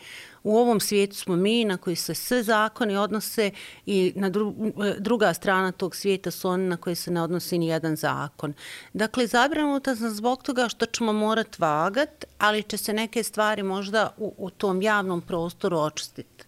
[0.44, 3.52] U ovom svijetu smo mi na koji se sve zakoni odnose
[3.86, 4.56] i na dru,
[5.00, 8.54] druga strana tog svijeta su oni na koji se ne odnosi ni jedan zakon.
[8.94, 14.14] Dakle, zabranuta sam zbog toga što ćemo morat vagat, ali će se neke stvari možda
[14.18, 16.46] u, u tom javnom prostoru očistiti.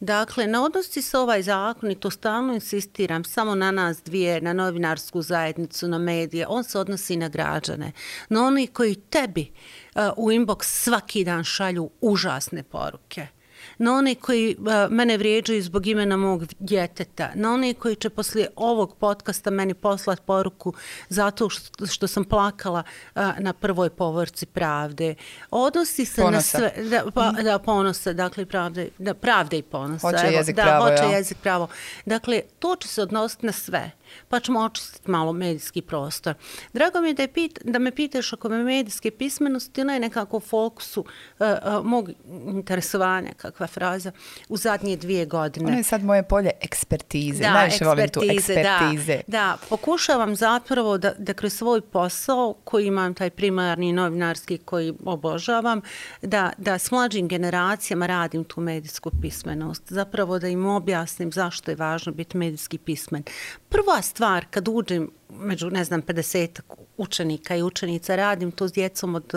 [0.00, 4.52] Dakle, ne odnosi se ovaj zakon i to stalno insistiram samo na nas dvije, na
[4.52, 6.46] novinarsku zajednicu, na medije.
[6.48, 7.92] On se odnosi na građane.
[8.28, 9.52] Na oni koji tebi
[9.94, 13.26] uh, u inbox svaki dan šalju užasne poruke
[13.78, 18.48] na one koji uh, mene vrijeđaju zbog imena mog djeteta, na one koji će poslije
[18.56, 20.72] ovog podcasta meni poslati poruku
[21.08, 22.82] zato što, što sam plakala
[23.14, 25.14] uh, na prvoj povorci pravde.
[25.50, 26.58] Odnosi se ponosa.
[26.58, 30.06] na sve, da, pa, da, ponosa, dakle, pravde, da, pravde i ponosa.
[30.06, 31.16] Hoće Evo, jezik da, pravo, hoće ja.
[31.16, 31.68] jezik pravo.
[32.06, 33.90] Dakle, to će se odnositi na sve
[34.28, 36.34] pa ćemo očistiti malo medijski prostor.
[36.72, 40.00] Drago mi je da, je pit, da me pitaš oko me medijske pismenosti, ona je
[40.00, 42.10] nekako u fokusu uh, uh, mog
[42.46, 44.12] interesovanja, kakva fraza,
[44.48, 45.66] u zadnje dvije godine.
[45.66, 47.42] Ono je sad moje polje ekspertize.
[47.42, 49.16] Da, Najviše volim tu ekspertize.
[49.26, 54.94] Da, da, pokušavam zapravo da, da kroz svoj posao, koji imam taj primarni novinarski koji
[55.04, 55.80] obožavam,
[56.22, 59.82] da, da s mlađim generacijama radim tu medijsku pismenost.
[59.88, 63.22] Zapravo da im objasnim zašto je važno biti medijski pismen.
[63.68, 66.60] Prva stvar kad uđem među, ne znam, 50
[66.96, 69.32] učenika i učenica, radim to s djecom od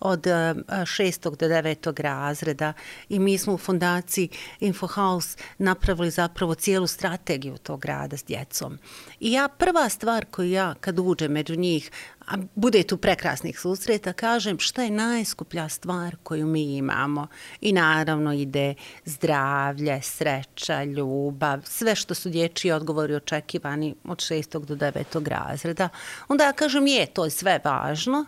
[0.00, 0.54] od eh,
[0.86, 2.72] šestog do devetog razreda
[3.08, 4.28] i mi smo u fondaciji
[4.60, 8.78] Infohouse napravili zapravo cijelu strategiju tog rada s djecom.
[9.20, 11.90] I ja prva stvar koju ja kad uđem među njih,
[12.30, 17.26] a bude tu prekrasnih susreta, kažem šta je najskuplja stvar koju mi imamo.
[17.60, 24.74] I naravno ide zdravlje, sreća, ljubav, sve što su dječji odgovori očekivani od šestog do
[24.74, 25.88] devetog razreda.
[26.28, 28.26] Onda ja kažem je, to je sve važno,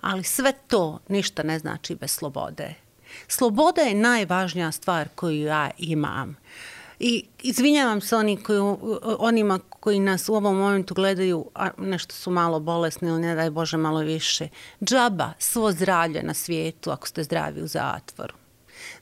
[0.00, 2.74] ali sve to ništa ne znači bez slobode.
[3.28, 6.36] Sloboda je najvažnija stvar koju ja imam.
[7.04, 8.60] I izvinjavam se oni koji,
[9.18, 13.50] onima koji nas u ovom momentu gledaju, a nešto su malo bolesni ili ne daj
[13.50, 14.48] Bože malo više.
[14.84, 18.41] Džaba, svo zdravlje na svijetu ako ste zdravi u zatvoru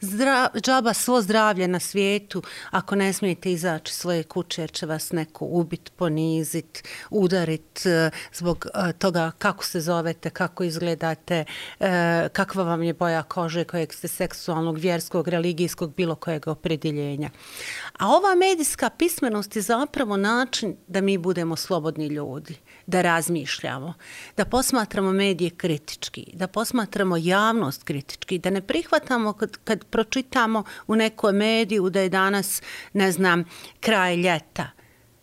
[0.00, 5.12] zdra, džaba svo zdravlje na svijetu ako ne smijete izaći svoje kuće jer će vas
[5.12, 11.44] neko ubit, ponizit, udarit e, zbog e, toga kako se zovete, kako izgledate,
[11.80, 17.30] e, kakva vam je boja kože kojeg ste seksualnog, vjerskog, religijskog, bilo kojeg opredjeljenja.
[17.98, 23.94] A ova medijska pismenost je zapravo način da mi budemo slobodni ljudi da razmišljamo,
[24.36, 30.96] da posmatramo medije kritički, da posmatramo javnost kritički, da ne prihvatamo kad, kad pročitamo u
[30.96, 33.44] nekoj mediju da je danas, ne znam,
[33.80, 34.70] kraj ljeta,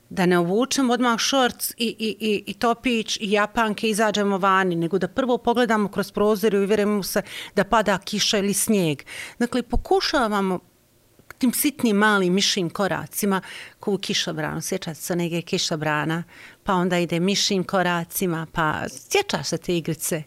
[0.09, 4.75] da ne uvučemo odmah šorc i, i, i, i topić i japanke i izađemo vani,
[4.75, 7.21] nego da prvo pogledamo kroz prozor i uvjerimo se
[7.55, 9.03] da pada kiša ili snijeg.
[9.39, 10.59] Dakle, pokušavamo
[11.37, 13.41] tim sitnim malim mišim koracima
[13.79, 14.61] ko u kišobranu.
[14.61, 16.23] Sjećate se nege kišobrana,
[16.63, 20.23] pa onda ide mišim koracima, pa sjećaš se te igrice?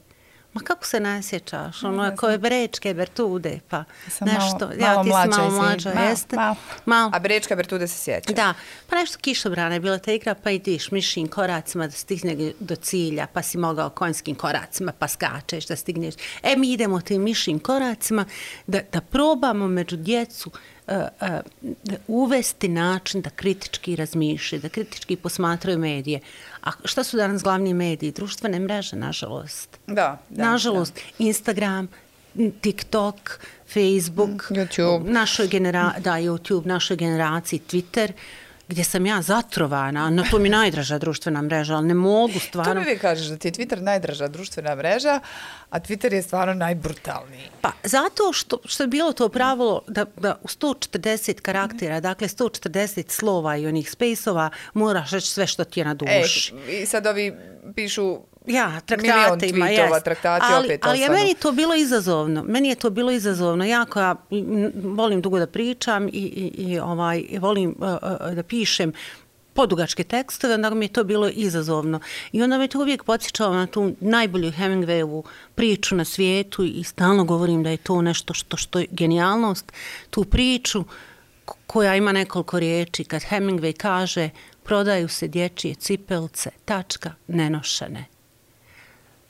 [0.53, 1.85] Ma kako se nasjećaš?
[1.85, 4.67] Ono je koje brečke, bertude, pa Sam nešto.
[4.67, 6.37] Malo, ja, malo ti mlađa, si malo mlađa, malo, jeste?
[6.37, 6.57] Malo.
[6.85, 7.11] Malo.
[7.15, 8.33] A brečka bertude se sjeća.
[8.33, 8.55] Da,
[8.87, 13.27] pa nešto kišobrana je bila ta igra, pa ideš mišim koracima da stigne do cilja,
[13.27, 16.15] pa si mogao konjskim koracima, pa skačeš da stigneš.
[16.43, 18.25] E, mi idemo tim mišim koracima
[18.67, 20.51] da, da probamo među djecu
[22.09, 26.21] uvesti način da kritički razmišljaju, da kritički posmatraju medije.
[26.63, 28.13] A šta su danas glavni mediji?
[28.13, 29.79] Društvene mreže, nažalost.
[29.87, 30.51] Da, da.
[30.51, 31.25] nažalost, da.
[31.25, 31.89] Instagram,
[32.61, 33.41] TikTok,
[33.75, 35.11] Facebook, Mm, YouTube.
[35.11, 38.13] našoj genera da, YouTube, našoj generaciji Twitter,
[38.71, 42.81] gdje sam ja zatrovana, no to mi najdraža društvena mreža, ali ne mogu To stvarno...
[42.81, 45.21] mi vi kažeš da ti je Twitter najdraža društvena mreža,
[45.71, 47.51] a Twitter je stvarno najbrutalniji.
[47.61, 53.11] Pa zato što, što je bilo to pravilo da, da u 140 karaktera, dakle 140
[53.11, 56.55] slova i onih spejsova, moraš reći sve što ti je na duši.
[56.69, 57.35] E, i sad ovi
[57.75, 58.19] pišu
[58.51, 60.05] Ja, milion traktate ima, tweetova, jest.
[60.05, 62.43] traktati ali, opet Ali je meni to bilo izazovno.
[62.43, 63.65] Meni je to bilo izazovno.
[63.65, 64.17] Ja koja
[64.85, 67.89] volim dugo da pričam i, i, i ovaj, volim uh,
[68.29, 68.93] uh, da pišem
[69.53, 72.01] podugačke tekstove, onda mi je to bilo izazovno.
[72.33, 75.23] I onda me to uvijek podsjećalo na tu najbolju Hemingwayovu
[75.55, 79.73] priču na svijetu i stalno govorim da je to nešto što, što je genijalnost.
[80.11, 80.85] Tu priču
[81.67, 84.31] koja ima nekoliko riječi, kad Hemingway kaže
[84.63, 88.05] prodaju se dječje cipelce, tačka, nenošene.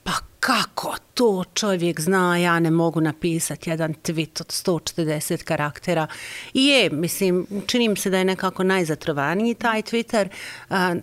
[0.02, 6.06] Pa kako to čovjek zna, ja ne mogu napisati jedan tweet od 140 karaktera.
[6.54, 10.28] I je, mislim, čini mi se da je nekako najzatrovaniji taj Twitter.
[10.70, 10.94] A,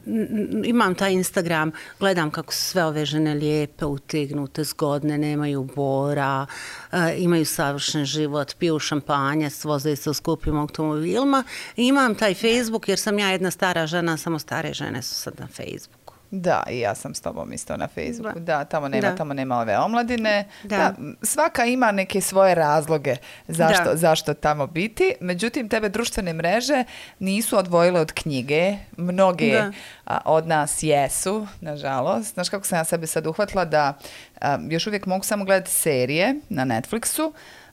[0.64, 6.46] imam taj Instagram, gledam kako su sve ove žene lijepe, utignute, zgodne, nemaju bora,
[6.92, 11.44] a, imaju savršen život, piju šampanje, svozaju se u skupim automobilima.
[11.76, 15.34] I imam taj Facebook jer sam ja jedna stara žena, samo stare žene su sad
[15.40, 15.97] na Facebooku.
[16.32, 18.40] Da, i ja sam s tobom isto na Facebooku.
[18.40, 19.16] Da, tamo nema, da.
[19.16, 20.46] tamo nema ove omladine.
[20.64, 20.78] Da.
[20.78, 20.96] da.
[21.22, 23.16] svaka ima neke svoje razloge
[23.48, 23.96] zašto, da.
[23.96, 25.14] zašto tamo biti.
[25.20, 26.84] Međutim, tebe društvene mreže
[27.20, 28.76] nisu odvojile od knjige.
[28.98, 29.62] Mnoge
[30.06, 32.34] a, od nas jesu, nažalost.
[32.34, 33.94] Znaš kako sam ja sebe sad uhvatila da
[34.42, 37.32] a, još uvijek mogu samo gledati serije na Netflixu,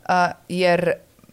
[0.09, 0.93] a, jer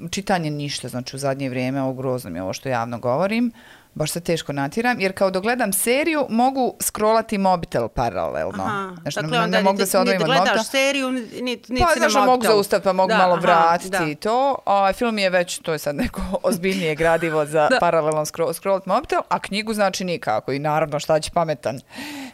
[0.10, 3.52] čitanje ništa, znači u zadnje vrijeme, ovo grozno mi je ovo što javno govorim,
[3.94, 8.64] baš se teško natiram, jer kao dogledam seriju, mogu scrollati mobitel paralelno.
[8.64, 10.46] Aha, znači, dakle, onda ne mogu da se odvojim od mobitela.
[10.46, 14.22] gledaš seriju, niti nit pa, znaš, mogu zaustaviti, pa mogu da, malo aha, vratiti da.
[14.22, 14.56] to.
[14.66, 19.22] A film je već, to je sad neko ozbiljnije gradivo za paralelno scroll, scrollat mobitel,
[19.30, 20.52] a knjigu znači nikako.
[20.52, 21.80] I naravno, šta će pametan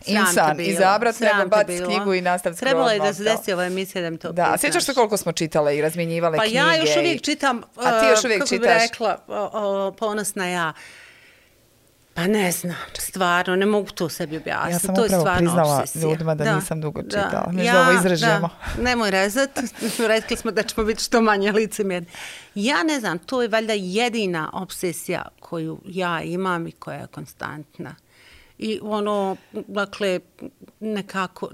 [0.05, 4.01] insan izabrat, nego bac knjigu i nastav scrollat Trebalo je da se desi ova emisija
[4.01, 6.59] da mi to Da, sjećaš se koliko smo čitale i razmjenjivale knjige?
[6.59, 8.73] Pa ja još uvijek čitam, a ti još uvijek kako čitaš?
[8.73, 9.17] bi rekla,
[9.97, 10.73] ponosna ja.
[12.17, 14.73] Pa ne znam, stvarno, ne mogu to sebi objasniti.
[14.73, 16.09] Ja sam to upravo je priznala obsesija.
[16.09, 17.51] ljudima da, da nisam dugo čitala.
[17.51, 18.49] Da, ja, ovo izrežemo.
[18.77, 19.59] Da, nemoj rezat,
[20.07, 22.07] rekli smo da ćemo biti što manje licemjerni.
[22.55, 27.95] Ja ne znam, to je valjda jedina obsesija koju ja imam i koja je konstantna.
[28.57, 29.35] I ono,
[29.67, 30.19] dakle,
[30.79, 31.49] nekako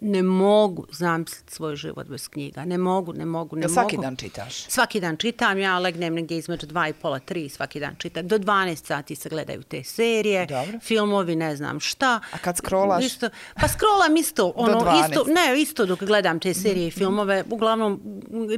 [0.00, 2.64] ne mogu zamisliti svoj život bez knjiga.
[2.64, 3.74] Ne mogu, ne mogu, ne ja mogu.
[3.74, 4.54] Svaki dan čitaš?
[4.68, 5.58] Svaki dan čitam.
[5.58, 8.28] Ja legnem negdje između dva i pola, tri, svaki dan čitam.
[8.28, 10.78] Do 12 sati se gledaju te serije, Dobro.
[10.80, 12.20] filmovi, ne znam šta.
[12.32, 13.04] A kad scrollaš?
[13.04, 13.28] Isto,
[13.60, 14.52] pa scrollam isto.
[14.56, 15.10] Ono, Do 12?
[15.10, 17.44] Isto, ne, isto dok gledam te serije i filmove.
[17.50, 18.00] Uglavnom,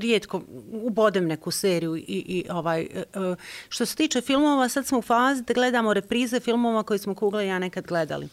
[0.01, 3.05] rijetko ubodem neku seriju i, i ovaj, e, e,
[3.69, 7.47] što se tiče filmova, sad smo u fazi da gledamo reprize filmova koje smo kugle
[7.47, 8.29] ja nekad gledali.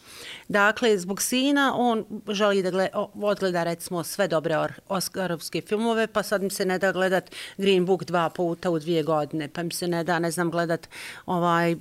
[0.48, 4.56] Dakle, zbog sina, on želi da gleda, odgleda, recimo, sve dobre
[4.88, 9.02] Oscarovske filmove, pa sad mi se ne da gledat Green Book dva puta u dvije
[9.02, 10.88] godine, pa mi se ne da, ne znam, gledat
[11.26, 11.76] ovaj,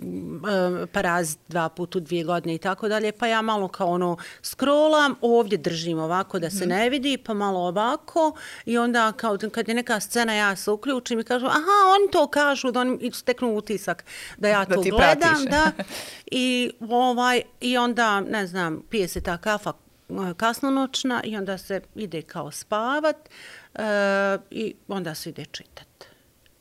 [0.92, 5.16] Parazit dva puta u dvije godine i tako dalje, pa ja malo kao ono scrollam,
[5.22, 6.70] ovdje držim ovako da se mm.
[6.70, 11.20] ne vidi, pa malo ovako i onda kao kad je neka scena ja se uključim
[11.20, 14.06] i kažu, aha, oni to kažu, da oni steknu utisak
[14.38, 15.50] da ja to gledam, pratiš.
[15.50, 15.72] da,
[16.32, 18.57] i ovaj, i onda, ne znam,
[18.90, 19.74] pije se ta kafa
[20.10, 23.16] e, kasnonoćna i onda se ide kao spavat
[23.74, 23.82] uh,
[24.52, 25.88] i onda se ide čitat.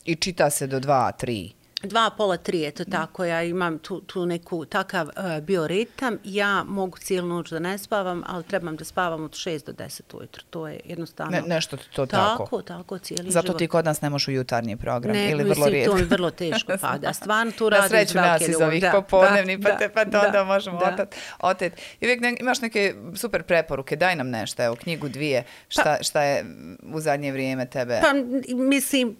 [0.04, 1.52] I čita se do dva, tri?
[1.82, 6.98] Dva, pola, tri, eto tako, ja imam tu, tu neku takav uh, bioritam, ja mogu
[6.98, 10.68] cijelu noć da ne spavam, ali trebam da spavam od 6 do 10 ujutro, to
[10.68, 11.32] je jednostavno...
[11.32, 12.44] Ne, nešto to tako?
[12.44, 13.58] Tako, tako, cijeli Zato život.
[13.58, 15.94] ti kod nas ne možeš u jutarnji program, ne, ili mislim, vrlo rijetko?
[15.94, 18.00] Ne, to mi vrlo teško pada, stvarno tu radim ljubav.
[18.00, 20.86] Na sreću nas iz ovih popodnevni, pa te pa to onda možemo da.
[20.86, 21.16] otet.
[21.40, 21.72] otet.
[22.00, 26.02] I uvijek ne, imaš neke super preporuke, daj nam nešto, evo, knjigu dvije, šta, pa,
[26.02, 26.44] šta je
[26.92, 28.00] u zadnje vrijeme tebe?
[28.02, 28.12] Pa,
[28.54, 29.16] mislim,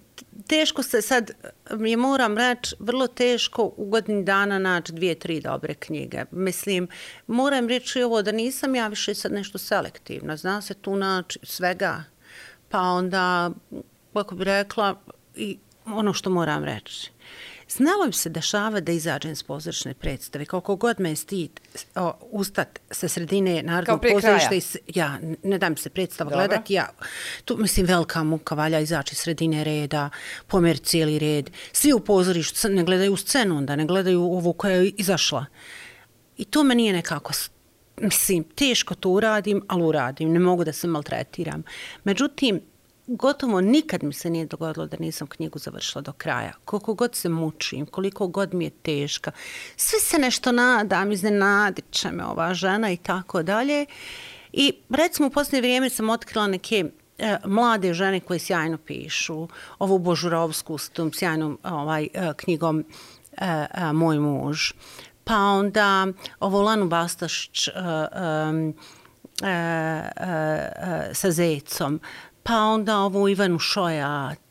[0.47, 1.31] teško se sad,
[1.71, 6.25] mi moram reći, vrlo teško u godini dana naći dvije, tri dobre knjige.
[6.31, 6.89] Mislim,
[7.27, 10.37] moram reći ovo da nisam ja više sad nešto selektivna.
[10.37, 12.05] Zna se tu naći svega.
[12.69, 13.51] Pa onda,
[14.13, 15.01] kako bi rekla,
[15.37, 17.11] i ono što moram reći.
[17.69, 20.45] Znalo bi se dešava da izađem s pozorišne predstave.
[20.45, 21.61] Koliko god me je stid
[21.95, 24.55] o, ustat sa sredine narodnog pozorišta.
[24.55, 24.63] I,
[24.95, 26.47] ja, ne dam se predstava Dobro.
[26.47, 26.75] gledati.
[26.75, 26.89] Ja,
[27.45, 30.11] tu, mislim, velika muka valja izaći sredine reda,
[30.47, 31.51] pomjer cijeli red.
[31.73, 35.47] Svi u pozorištu ne gledaju scenu onda, ne gledaju ovu koja je izašla.
[36.37, 37.33] I to me nije nekako
[38.01, 40.33] Mislim, teško to uradim, ali uradim.
[40.33, 41.63] Ne mogu da se maltretiram.
[42.05, 42.61] Međutim,
[43.07, 46.53] gotovo nikad mi se nije dogodilo da nisam knjigu završila do kraja.
[46.65, 49.33] Koliko god se mučim, koliko god mi je teška.
[49.77, 53.87] Sve se nešto nadam, iznenadit će me ova žena i tako dalje.
[54.53, 56.85] I recimo u posljednje vrijeme sam otkrila neke
[57.19, 59.49] e, mlade žene koje sjajno pišu.
[59.79, 62.85] Ovu Božurovsku s tom sjajnom ovaj, knjigom
[63.37, 64.73] e, e, Moj muž.
[65.25, 66.07] Pa onda
[66.41, 67.73] ovu Lanu Bastašić e,
[69.43, 72.01] e, e, e, sa Zecom
[72.47, 74.46] pa onda ovu Ivanu Šojat,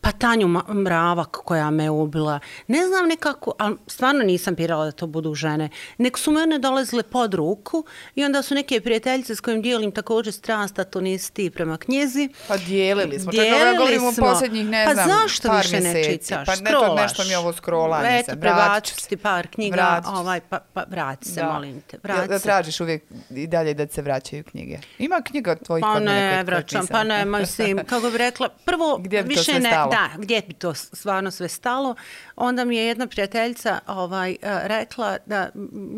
[0.00, 2.40] pa pa Tanju Mravak koja me ubila.
[2.66, 5.68] Ne znam nekako, ali stvarno nisam pirala da to budu žene.
[5.98, 10.32] Nek su mene dolazile pod ruku i onda su neke prijateljice s kojim dijelim također
[10.32, 12.28] strast, a to nisi ti prema knjizi.
[12.48, 13.32] Pa dijelili smo.
[13.32, 14.26] Čekaj, Dijelili ja govorim u smo.
[14.26, 16.28] posljednjih, ne pa znam, zašto par više ne mjeseci.
[16.28, 16.46] čitaš?
[16.46, 18.40] Pa ne, to nešto mi je ovo scrollanje Eto, se.
[18.40, 21.98] prebacit Vratit ću ću ti par knjiga, Vratit ovaj, pa, pa vrati se, molim te.
[22.02, 24.78] Vrati Da, da tražiš uvijek i dalje da se vraćaju knjige.
[24.98, 28.18] Ima knjiga od tvojih Pa kod mene koje- ne, vraćam, pa ne, mislim, kako bi
[28.18, 29.90] rekla, prvo, Gdje bi više sve ne, stalo?
[29.90, 31.94] da, gdje bi to stvarno sve stalo,
[32.36, 35.50] onda mi je jedna prijateljica ovaj, eh, rekla da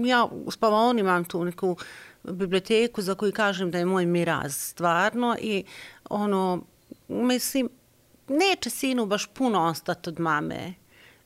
[0.04, 1.76] ja u spavoni imam tu neku
[2.22, 5.64] biblioteku za koju kažem da je moj miraz stvarno i
[6.10, 6.62] ono,
[7.08, 7.68] mislim,
[8.28, 10.74] neće sinu baš puno ostati od mame.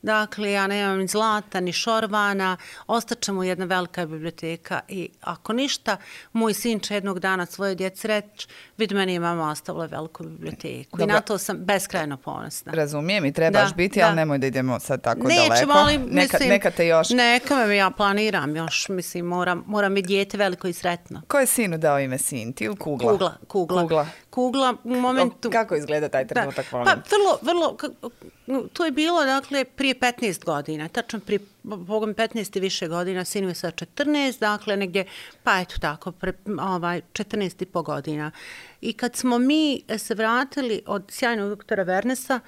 [0.03, 5.97] Dakle, ja nemam ni zlata, ni šorvana, ostaće mu jedna velika biblioteka i ako ništa,
[6.33, 10.97] moj sin će jednog dana svoje djece reći, vidi meni je mama ostavila veliku biblioteku.
[10.97, 11.13] Dobro.
[11.13, 12.71] I na to sam beskrajno ponosna.
[12.71, 14.05] Razumijem i trebaš Da, biti, da.
[14.05, 15.71] ali nemoj da idemo sad tako Nećemo, daleko.
[15.73, 16.49] ali neka, mislim...
[16.49, 17.09] neka te još...
[17.09, 21.21] Neka me, ja planiram još, mislim, moram, moram biti dijete veliko i sretno.
[21.27, 22.53] Ko je sinu dao ime sin?
[22.53, 23.11] Ti ili Kugla?
[23.11, 23.81] Kugla, kugla.
[23.81, 24.07] Kugla.
[24.33, 25.47] Kugla u momentu...
[25.47, 26.83] O, kako izgleda taj trenutak, Da.
[26.83, 27.77] Pa vrlo, vrlo,
[28.73, 33.47] to je bilo dakle prije 15 godina, tačno prije, bogom 15 i više godina, sin
[33.47, 35.05] je sad 14, dakle negdje,
[35.43, 38.31] pa eto tako, pre, ovaj, 14 i po godina.
[38.81, 42.39] I kad smo mi se vratili od sjajnog doktora Vernesa,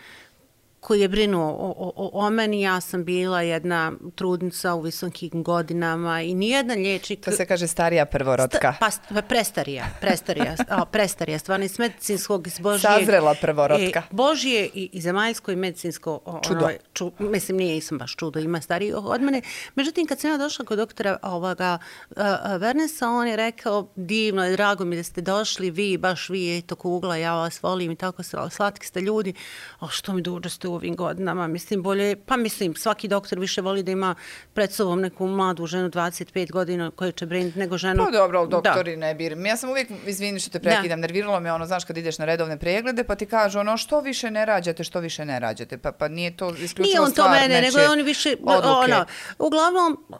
[0.85, 5.43] koji je brinuo o, o, o, o meni, ja sam bila jedna trudnica u visokim
[5.43, 7.19] godinama i nijedan liječnik...
[7.21, 8.73] To se kaže starija prvorotka.
[8.73, 12.79] Sta- Pa, pa prestarija, prestarija, a, prestarija, stvarno iz medicinskog, iz Božije.
[12.91, 13.99] Sazrela prvorotka.
[13.99, 16.19] E, Božije i, i zemaljsko i medicinsko.
[16.25, 16.59] o- Čudo.
[16.59, 19.41] Ono, ču, mislim, nije isam baš čudo, ima stariji od mene.
[19.75, 21.77] Međutim, kad sam ja došla kod doktora ovoga,
[22.09, 22.23] uh, uh,
[22.61, 27.17] Vernesa, on je rekao, divno drago mi da ste došli, vi, baš vi, eto kugla,
[27.17, 29.33] ja vas volim i tako slatki ste ljudi.
[29.79, 31.47] A što mi duže ste u ovim godinama?
[31.47, 34.15] Mislim, bolje, pa mislim, svaki doktor više voli da ima
[34.53, 38.05] pred sobom neku mladu ženu 25 godina koja će brinuti nego ženu.
[38.05, 38.61] Pa dobro, ali Da.
[38.61, 39.45] doktori ne birim.
[39.45, 42.57] Ja sam uvijek, izvini što te prekidam, nerviralo me ono, znaš, kad ideš na redovne
[42.59, 45.77] preglede, pa ti kažu ono, što više ne rađate, što više ne rađate.
[45.77, 48.69] Pa, pa nije to isključivo Nije on to stvar mene, nego je on više, odluke.
[48.93, 49.05] ono,
[49.39, 50.15] uglavnom, uh,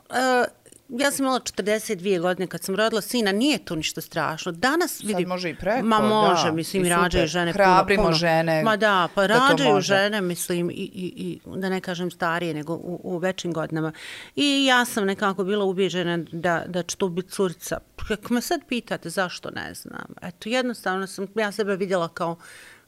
[0.90, 4.52] ja sam imala 42 godine kad sam rodila sina, nije to ništa strašno.
[4.52, 5.30] Danas vidim...
[5.30, 8.18] može i preko, Ma može, da, mislim, i i rađaju žene Hrabrimo puno, puno.
[8.18, 12.54] žene Ma da, pa da rađaju žene, mislim, i, i, i, da ne kažem starije,
[12.54, 13.92] nego u, u većim godinama.
[14.36, 17.78] I ja sam nekako bila ubijeđena da, da će to biti curica.
[18.08, 20.14] Kako me sad pitate, zašto ne znam?
[20.22, 22.36] Eto, jednostavno sam, ja sebe vidjela kao,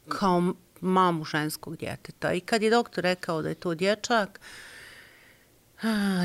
[0.09, 2.33] kao mamu ženskog djeteta.
[2.33, 4.76] I kad je doktor rekao da je to dječak, a,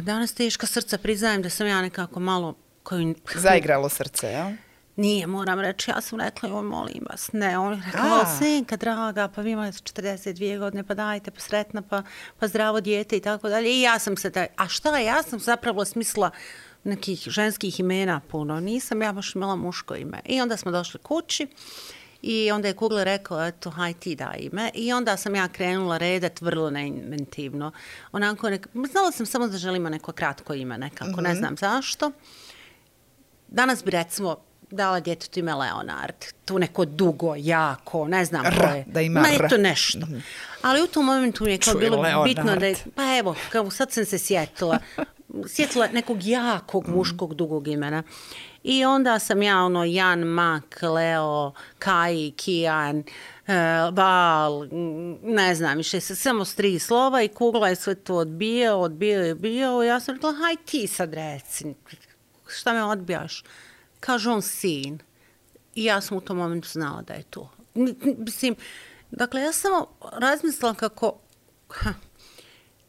[0.02, 3.14] danas teška srca priznajem da sam ja nekako malo koju...
[3.34, 4.50] Zaigralo srce, jel?
[4.96, 8.20] Nije, moram reći, ja sam rekla, joj, molim vas, ne, on je rekao, A.
[8.20, 12.02] "O, senka, draga, pa vi imate 42 godine, pa dajte, pa sretna, pa,
[12.38, 13.70] pa zdravo dijete i tako dalje.
[13.70, 16.30] I ja sam se, taj, a šta, ja sam zapravo smisla
[16.84, 20.20] nekih ženskih imena puno, nisam ja baš imala muško ime.
[20.24, 21.46] I onda smo došli kući
[22.22, 24.70] i onda je Kugler rekao, eto, haj ti daj ime.
[24.74, 27.72] I onda sam ja krenula redat vrlo neinventivno.
[28.12, 32.10] Onako, nek, znala sam samo da želimo neko kratko ime nekako, ne znam zašto.
[33.48, 34.36] Danas bi recimo
[34.70, 38.84] dala djetetu ime Leonard, tu neko dugo, jako, ne znam R, koje.
[38.86, 39.44] da ima Ma, R.
[39.44, 39.98] eto nešto.
[40.62, 42.24] Ali u tom momentu mi je kao Čuj, bilo Leonard.
[42.26, 44.78] bitno da je, pa evo, kao sad sam se sjetila,
[45.48, 46.92] sjetila nekog jakog Mhm.
[46.92, 48.02] muškog dugog imena.
[48.64, 53.04] I onda sam ja ono Jan, Mak, Leo, Kai, Kijan,
[53.46, 53.54] e,
[53.92, 54.68] Val,
[55.22, 59.30] ne znam više, samo s tri slova i Kugla je sve to odbijao, odbijao i
[59.30, 59.82] odbijao.
[59.82, 61.74] Ja sam rekla, haj ti sad reci,
[62.46, 63.44] šta me odbijaš?
[64.00, 64.98] Kaže on sin.
[65.74, 67.50] I ja sam u tom momentu znala da je to.
[68.18, 68.54] Mislim,
[69.10, 71.18] dakle, ja samo razmislila kako...
[71.68, 71.94] Ha,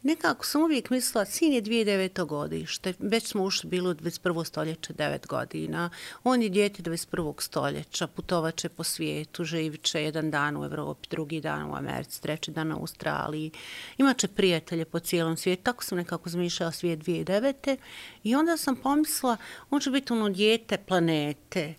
[0.04, 2.26] nekako sam uvijek mislila, sin je 2009.
[2.26, 4.44] godište, već smo ušli bili u 21.
[4.44, 5.90] stoljeće 9 godina,
[6.24, 7.42] on je djete 21.
[7.42, 12.50] stoljeća, putovaće po svijetu, živit će jedan dan u Evropi, drugi dan u Americi, treći
[12.50, 13.50] dan u Australiji,
[13.98, 17.76] imaće prijatelje po cijelom svijetu, tako sam nekako zmišljala svijet 2009.
[18.24, 19.36] I onda sam pomislila,
[19.70, 21.74] on će biti ono djete planete,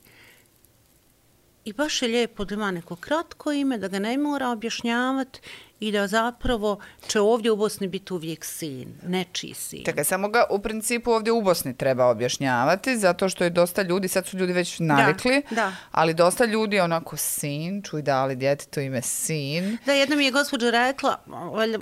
[1.65, 5.39] I baš je lijepo da ima neko kratko ime, da ga ne mora objašnjavati
[5.79, 9.85] i da zapravo će ovdje u Bosni biti uvijek sin, nečiji sin.
[9.85, 14.07] Čekaj, samo ga u principu ovdje u Bosni treba objašnjavati, zato što je dosta ljudi,
[14.07, 15.71] sad su ljudi već navikli, da.
[15.91, 19.77] ali dosta ljudi je onako sin, čuj dali djetetu ime sin.
[19.85, 21.23] Da, jedna mi je gospođa rekla,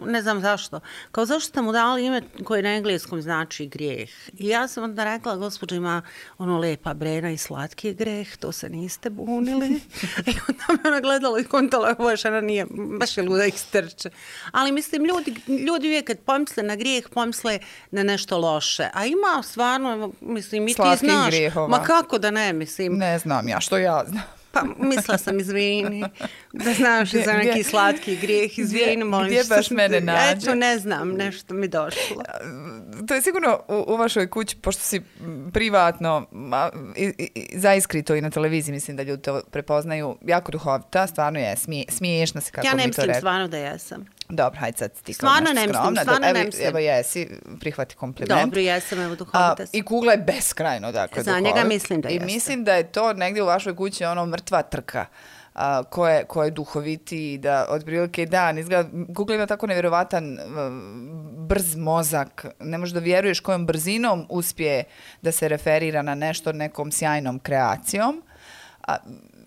[0.06, 0.80] ne znam zašto,
[1.12, 4.10] kao zašto ste mu dali ime koje na engleskom znači grijeh.
[4.34, 6.02] I ja sam onda rekla, gospođa ima
[6.38, 9.68] ono lepa brena i slatki je greh, to se niste bunili.
[10.28, 12.66] I onda me ona gledala i kontala, ova žena nije,
[13.00, 14.10] baš je luda ekster, Čerče.
[14.52, 17.60] Ali mislim, ljudi, ljudi uvijek kad pomisle na grijeh, pomisle
[17.92, 18.90] na nešto loše.
[18.94, 21.28] A ima stvarno, mislim, i ti znaš.
[21.28, 21.68] Grijehova.
[21.68, 22.94] Ma kako da ne, mislim.
[22.94, 24.24] Ne znam ja, što ja znam.
[24.54, 26.04] Pa mislila sam izvini,
[26.54, 30.38] da znaš za neki slatki grijeh, izvini, molim Gdje baš mene nađe?
[30.38, 32.24] Eto, ne znam, nešto mi došlo.
[33.08, 35.02] To je sigurno u, u vašoj kući, pošto si
[35.54, 41.08] privatno, ma, i, i, zaiskrito i na televiziji, mislim da ljudi to prepoznaju, jako duhovita,
[41.08, 44.06] stvarno je, smije, smiješna se kako ja mi to Ja ne mislim stvarno da jesam.
[44.36, 46.02] Dobro, hajde sad ti kao stvarno nešto skromna.
[46.02, 47.30] Stvarno ne mislim, evo, evo jesi,
[47.60, 48.42] prihvati kompliment.
[48.42, 51.56] Dobro, jesam, evo duhovita I kugla je beskrajno, dakle, Za duhovit.
[51.56, 52.24] njega mislim da jeste.
[52.24, 55.06] I mislim da je to negdje u vašoj kući ono mrtva trka
[55.54, 60.38] a, ko, je, ko je duhoviti da otprilike dan izgleda, Google ima tako nevjerovatan
[61.38, 64.84] brz mozak, ne možeš da vjeruješ kojom brzinom uspije
[65.22, 68.24] da se referira na nešto nekom sjajnom kreacijom.
[68.88, 68.98] A,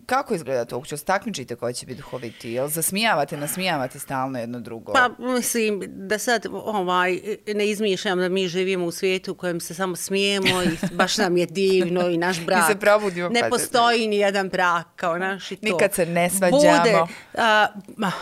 [0.07, 0.77] kako izgleda to?
[0.77, 2.51] Uopće takmičite koji će biti duhoviti?
[2.51, 4.93] Jel zasmijavate, nasmijavate stalno jedno drugo?
[4.93, 7.21] Pa, mislim, da sad ovaj,
[7.55, 11.37] ne izmišljam da mi živimo u svijetu u kojem se samo smijemo i baš nam
[11.37, 12.73] je divno i naš brak.
[12.73, 13.29] se probudimo.
[13.29, 15.67] Ne postoji ni jedan brak kao naš i to.
[15.67, 16.61] Nikad se ne svađamo.
[16.61, 17.03] Bude,
[17.39, 18.13] a, ma,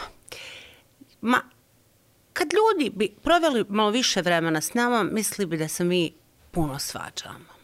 [1.20, 1.40] ma,
[2.32, 6.12] kad ljudi bi proveli malo više vremena s nama, misli bi da se mi
[6.50, 7.54] puno svađamo.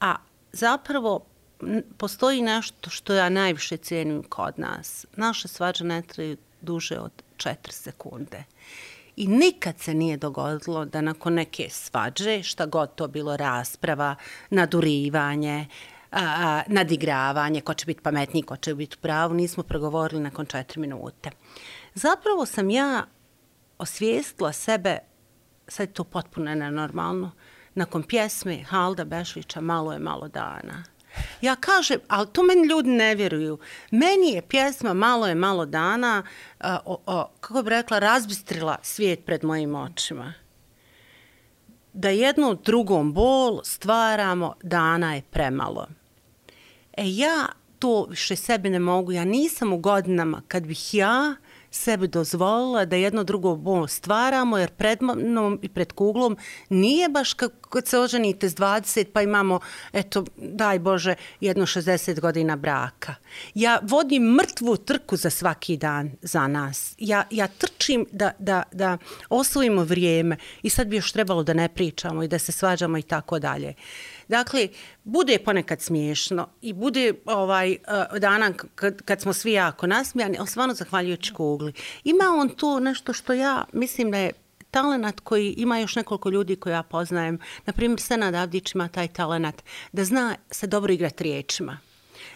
[0.00, 0.16] A
[0.52, 1.29] zapravo
[1.96, 5.06] postoji nešto što ja najviše cijenim kod nas.
[5.16, 8.44] Naše svađe ne traju duže od 4 sekunde.
[9.16, 14.14] I nikad se nije dogodilo da nakon neke svađe, šta god to bilo rasprava,
[14.50, 15.66] nadurivanje,
[16.10, 20.78] a, a, nadigravanje, ko će biti pametniji, ko će biti pravo, nismo pregovorili nakon 4
[20.78, 21.30] minute.
[21.94, 23.06] Zapravo sam ja
[23.78, 24.98] osvijestila sebe,
[25.68, 27.30] sad je to potpuno nenormalno,
[27.74, 30.84] nakon pjesme Halda Bešlića Malo je malo dana.
[31.40, 33.58] Ja kažem, ali to meni ljudi ne vjeruju.
[33.90, 36.22] Meni je pjesma Malo je malo dana,
[36.60, 40.34] a, o, o, kako bi rekla, razbistrila svijet pred mojim očima.
[41.92, 45.86] Da jedno drugom bol stvaramo, dana je premalo.
[46.96, 47.46] E ja
[47.78, 49.12] to više sebi ne mogu.
[49.12, 51.36] Ja nisam u godinama kad bih ja
[51.70, 56.36] sebi dozvolila da jedno drugo bol stvaramo, jer pred mnom i pred kuglom
[56.68, 57.34] nije baš
[57.70, 59.60] kad se oženite s 20, pa imamo,
[59.92, 63.14] eto, daj Bože, jedno 60 godina braka.
[63.54, 66.94] Ja vodim mrtvu trku za svaki dan za nas.
[66.98, 68.98] Ja, ja trčim da, da, da
[69.28, 73.02] osvojimo vrijeme i sad bi još trebalo da ne pričamo i da se svađamo i
[73.02, 73.74] tako dalje.
[74.30, 74.68] Dakle,
[75.04, 77.78] bude ponekad smiješno i bude ovaj e,
[78.18, 81.72] dana kad, kad smo svi jako nasmijani, ali stvarno zahvaljujući kugli.
[82.04, 84.32] Ima on to nešto što ja mislim da je
[84.70, 87.38] talenat koji ima još nekoliko ljudi koje ja poznajem.
[87.66, 89.62] Naprimjer, Senad Avdić ima taj talenat
[89.92, 91.78] da zna se dobro igrati riječima.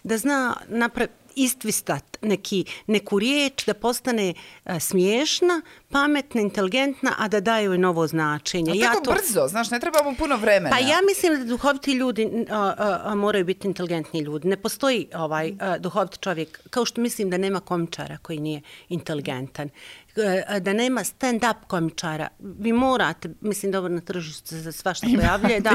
[0.05, 4.34] Da zna napraviti istvistat neki, neku riječ da postane
[4.64, 8.72] a, smiješna, pametna, inteligentna, a da daju i novo značenje.
[8.72, 9.12] Tako ja to...
[9.12, 10.76] brzo, znaš, ne treba mu puno vremena.
[10.76, 14.48] Pa ja mislim da duhoviti ljudi a, a, a, moraju biti inteligentni ljudi.
[14.48, 19.70] Ne postoji ovaj a, duhoviti čovjek, kao što mislim da nema komičara koji nije inteligentan.
[20.16, 22.28] E, da nema stand-up komičara.
[22.38, 25.60] Vi morate, mislim, dobro na tržištu za sva što pojavljuje.
[25.60, 25.70] Da,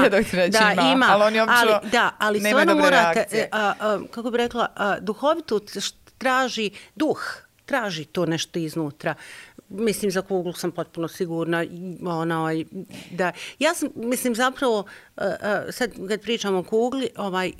[0.48, 4.66] da, ima, ima, ali oni ali, da, ali stvarno morate, a, a, kako bi rekla,
[4.76, 5.60] a, duhovitu
[6.18, 7.20] traži duh,
[7.66, 9.14] traži to nešto iznutra
[9.70, 11.64] mislim za kuglu sam potpuno sigurna
[12.06, 12.64] ona ovaj
[13.10, 14.84] da ja sam mislim zapravo
[15.20, 17.52] Eh, sad kad pričamo o kugli ovaj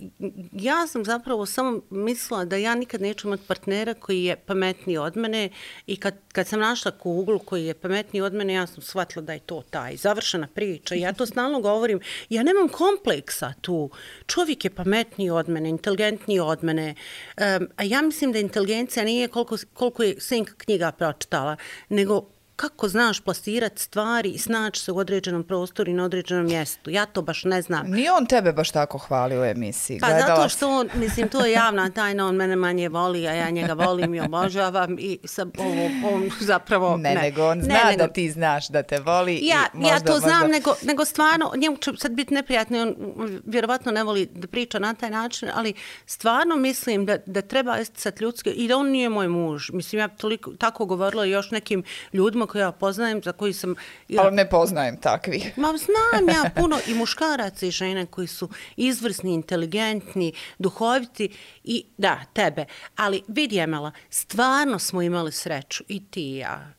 [0.53, 5.17] ja sam zapravo samo mislila da ja nikad neću imati partnera koji je pametniji od
[5.17, 5.49] mene
[5.87, 9.33] i kad kad sam našla kuglu koji je pametniji od mene ja sam shvatila da
[9.33, 10.95] je to taj završena priča.
[10.95, 13.91] Ja to stalno govorim ja nemam kompleksa tu.
[14.27, 16.95] Čovjek je pametniji od mene inteligentniji od mene.
[17.37, 21.57] Um, a ja mislim da inteligencija nije koliko koliko je Sink knjiga pročitala
[21.89, 22.27] nego
[22.61, 26.91] kako znaš plasirati stvari i snaći se u određenom prostoru i na određenom mjestu.
[26.91, 27.91] Ja to baš ne znam.
[27.91, 29.99] Nije on tebe baš tako hvali u emisiji.
[30.01, 33.33] Pa Gledala zato što on, mislim, to je javna tajna, on mene manje voli, a
[33.33, 36.97] ja njega volim i obožavam i sa ovo, on zapravo...
[36.97, 39.77] Ne, ne, nego on zna ne, nego, da ti znaš da te voli ja, i
[39.77, 39.95] možda...
[39.95, 40.29] Ja to možda...
[40.29, 44.79] znam, nego, nego stvarno, njemu će sad biti neprijatno, on vjerovatno ne voli da priča
[44.79, 45.75] na taj način, ali
[46.07, 49.71] stvarno mislim da, da treba isticati ljudske i da on nije moj muž.
[49.73, 53.75] Mislim, ja toliko, tako govorila još nekim ljudima koje ja poznajem, za koji sam...
[54.09, 55.53] Ja, Ali ne poznajem takvi.
[55.57, 61.29] Ma znam ja puno i muškaraca i žene koji su izvrsni, inteligentni, duhoviti
[61.65, 62.65] i da, tebe.
[62.97, 66.73] Ali vidi Emela, stvarno smo imali sreću i ti i ja.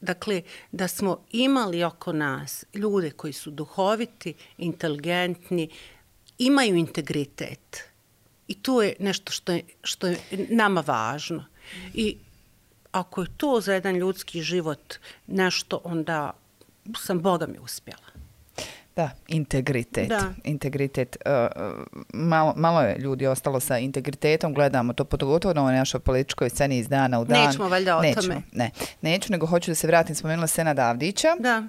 [0.00, 5.70] Dakle, da smo imali oko nas ljude koji su duhoviti, inteligentni,
[6.38, 7.84] imaju integritet.
[8.48, 10.18] I to je nešto što je, što je
[10.48, 11.44] nama važno.
[11.94, 12.16] I
[12.92, 14.94] ako je to za jedan ljudski život
[15.26, 16.30] nešto, onda
[16.96, 18.08] sam Boga mi uspjela.
[18.96, 20.08] Da, integritet.
[20.08, 20.32] Da.
[20.44, 21.16] Integritet.
[21.26, 21.32] Uh,
[22.12, 26.78] malo, malo je ljudi ostalo sa integritetom, gledamo to pogotovo na ovoj našoj političkoj sceni
[26.78, 27.46] iz dana u dan.
[27.46, 28.42] Nećemo valjda o Nećemo, tome.
[28.52, 28.70] Ne,
[29.02, 31.28] neću, nego hoću da se vratim, spomenula Sena Davdića.
[31.40, 31.62] Da.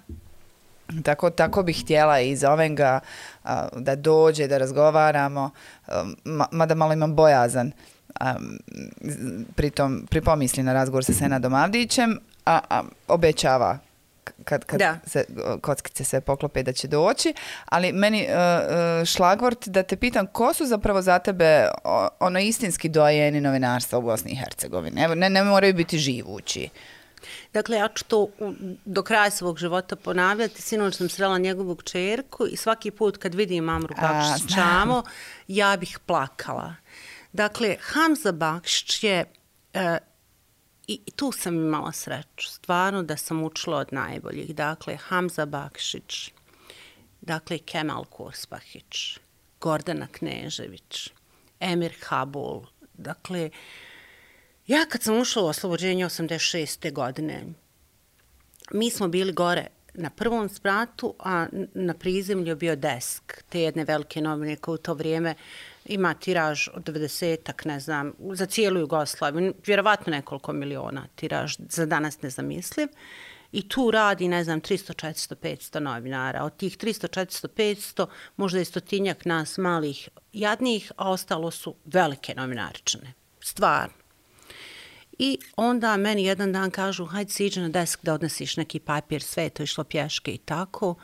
[1.04, 3.00] Tako, tako bih htjela iz ovenga
[3.44, 5.50] a, da dođe, da razgovaramo,
[5.88, 7.72] a, ma, mada malo imam bojazan
[9.56, 13.80] pritom pripomisli na razgovor sa Senadom Avdićem, a, a obećava
[14.44, 15.00] kad, kad Da.
[15.08, 15.26] se
[15.62, 17.34] kockice sve poklope da će doći,
[17.66, 21.68] ali meni uh, uh, šlagvort da te pitam ko su zapravo za tebe
[22.20, 25.02] ono istinski dojeni novinarstva u Bosni i Hercegovini?
[25.02, 26.70] Evo, ne, ne moraju biti živući.
[27.54, 28.28] Dakle, ja ću to
[28.86, 30.62] do kraja svog života ponavljati.
[30.62, 34.56] Sinoć sam srela njegovu čerku i svaki put kad vidim Amru Bakšić.
[34.56, 35.04] Čamo,
[35.48, 36.76] ja bih plakala.
[37.34, 39.26] Dakle, Hamza Bakšić je,
[39.74, 39.98] e,
[40.88, 44.56] i tu sam imala sreću, stvarno da sam učila od najboljih.
[44.56, 46.32] Dakle, Hamza Bakšić,
[47.22, 49.20] dakle, Kemal Kurspahić,
[49.62, 51.10] Gordana Knežević,
[51.60, 52.62] Emir Habul,
[52.94, 53.50] dakle,
[54.70, 56.94] Ja kad sam ušla u oslobođenje 86.
[56.94, 57.46] godine,
[58.72, 64.22] mi smo bili gore na prvom spratu, a na prizemlju bio desk te jedne velike
[64.22, 65.36] novine koja u to vrijeme
[65.90, 72.22] ima tiraž od 90-ak, ne znam, za cijelu Jugoslaviju, vjerovatno nekoliko miliona tiraž, za danas
[72.22, 72.88] nezamisliv.
[73.52, 76.44] I tu radi, ne znam, 300, 400, 500 novinara.
[76.44, 78.06] Od tih 300, 400, 500,
[78.38, 83.14] možda je stotinjak nas malih jadnih, a ostalo su velike novinarične.
[83.42, 83.94] Stvarno.
[85.20, 89.44] I onda meni jedan dan kažu, hajde siđe na desk da odnesiš neki papir, sve
[89.44, 90.96] je to išlo pješke i tako.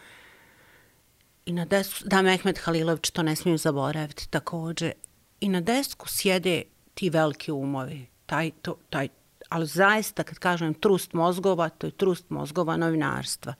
[1.46, 4.92] I na desku, da Mehmet Halilović, to ne smijem zaboraviti također.
[5.40, 9.08] I na desku sjede ti veliki umovi, taj, to, taj,
[9.50, 13.54] ali zaista kad kažem trust mozgova, to je trust mozgova novinarstva.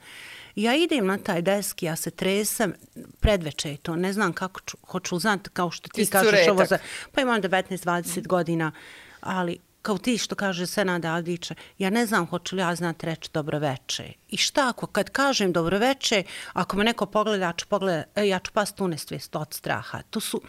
[0.56, 2.74] Ja idem na taj desk, ja se tresam,
[3.20, 6.54] predveče je to, ne znam kako ću, hoću li znati, kao što ti kažeš curetak.
[6.54, 6.78] ovo za,
[7.12, 8.72] pa imam 19-20 godina,
[9.22, 13.30] ali kao ti što kaže Senada Avdića, ja ne znam hoću li ja znati reći
[13.34, 14.14] dobroveče.
[14.36, 16.24] I šta ako kad kažem dobroveče,
[16.54, 20.02] ako me neko pogleda, ja ću, pogleda, e, ja ću past u nesvijest od straha.
[20.10, 20.42] To su,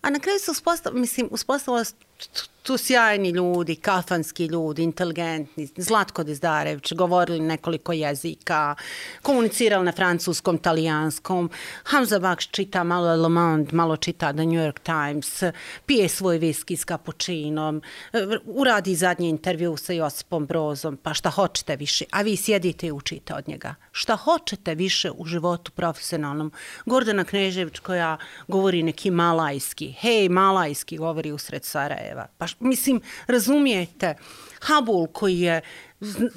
[0.00, 6.24] a na kraju se uspostavila, mislim, uspostavila tu- tu sjajni ljudi, kafanski ljudi, inteligentni, Zlatko
[6.24, 8.74] Dizdarević, govorili nekoliko jezika,
[9.22, 11.50] komunicirali na francuskom, talijanskom,
[11.84, 15.42] Hamza Bakš čita malo Le Monde, malo čita The New York Times,
[15.86, 17.82] pije svoj viski s kapučinom,
[18.12, 22.92] e, uradi zadnji intervju sa Josipom Brozom, pa šta hoćete više, a vi sjedite i
[22.92, 23.74] učite od njega.
[23.92, 26.52] Šta hoćete više u životu profesionalnom.
[26.86, 28.16] Gordana Knežević koja
[28.48, 32.26] govori neki malajski, hej, malajski govori usred Sarajeva.
[32.38, 34.14] Pa mislim, razumijete,
[34.60, 35.60] Habul koji je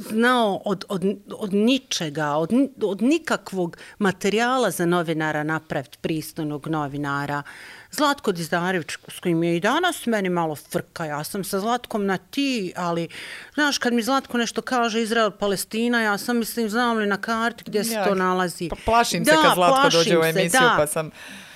[0.10, 1.04] znao od, od,
[1.38, 2.50] od ničega, od,
[2.84, 7.44] od nikakvog materijala za novinara napraviti pristojnog novinara.
[7.92, 12.18] Zlatko Dizdarević, s kojim je i danas meni malo frka, ja sam sa Zlatkom na
[12.18, 13.08] ti, ali,
[13.54, 17.64] znaš, kad mi Zlatko nešto kaže Izrael, Palestina, ja sam mislim, znam li na karti
[17.68, 18.70] gdje se Ja, to nalazi.
[18.70, 20.74] pa plašim se kad Zlatko dođe u se, emisiju, da.
[20.78, 21.10] pa sam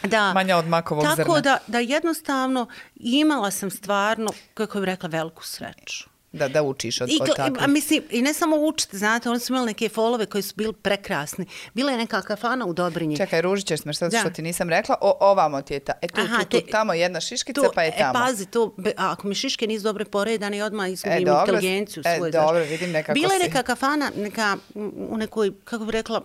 [0.04, 0.34] da.
[0.34, 1.40] manja od makovog Tako zrna.
[1.42, 6.11] da, da jednostavno imala sam stvarno, kako bih rekla, veliku sreću.
[6.34, 7.64] Da, da učiš od, I, od takvih.
[7.64, 10.74] a mislim, I ne samo učiti, znate, oni su imali neke folove koji su bili
[10.74, 11.46] prekrasni.
[11.74, 13.18] Bila je neka kafana u Dobrinji.
[13.18, 14.20] Čekaj, ružit ćeš me što, Da.
[14.20, 14.96] što ti nisam rekla.
[15.02, 17.84] O, ovamo ti je ta, e tu, Aha, tu, tu, te- tamo jedna šiškica, pa
[17.84, 18.10] je tamo.
[18.12, 22.04] E, pazi, to, be- ako mi šiške nisu dobro poredane, odmah izgubim E, dobro, inteligenciju
[22.06, 22.32] e, svoju.
[22.32, 22.70] dobro, znaš.
[22.70, 24.58] vidim nekako Bila je si- neka kafana, neka,
[25.10, 26.22] u nekoj, kako bih rekla,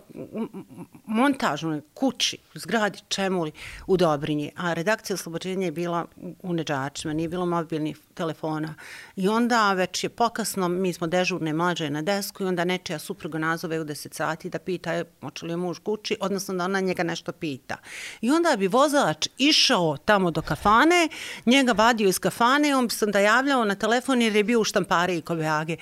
[1.07, 3.53] montažnoj kući, zgradi Čemuli
[3.87, 6.05] u Dobrinji, a redakcija Oslobođenja je bila
[6.43, 8.75] u Neđačima, nije bilo mobilnih telefona.
[9.17, 13.39] I onda već je pokasno, mi smo dežurne mlađe na desku i onda nečija supruga
[13.39, 16.81] nazove u 10 sati da pita je, hoće li je muž kući, odnosno da ona
[16.81, 17.77] njega nešto pita.
[18.21, 21.09] I onda bi vozač išao tamo do kafane,
[21.47, 24.65] njega vadio iz kafane, on bi se onda javljao na telefon jer je bio u
[24.65, 25.77] štampari i Kobejage.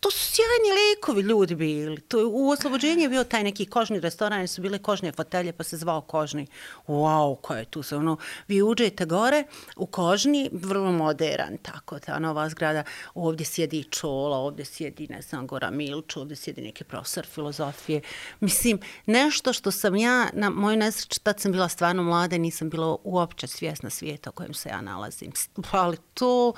[0.00, 2.00] To su sjajni lekovi ljudi bili.
[2.00, 5.64] To je, u oslobođenju je bio taj neki kožni restoran, su bile kožne fotelje, pa
[5.64, 6.46] se zvao kožni.
[6.86, 8.16] Wow, ko je tu se ono...
[8.48, 9.44] Vi uđete gore
[9.76, 12.84] u kožni, vrlo modern, tako, ta nova zgrada.
[13.14, 18.00] Ovdje sjedi Čola, ovdje sjedi, ne znam, Gora Milč, ovdje sjedi neki profesor filozofije.
[18.40, 22.70] Mislim, nešto što sam ja, na moju nesreću, tad sam bila stvarno mlada i nisam
[22.70, 25.32] bila uopće svjesna svijeta u kojem se ja nalazim.
[25.70, 26.52] Ali to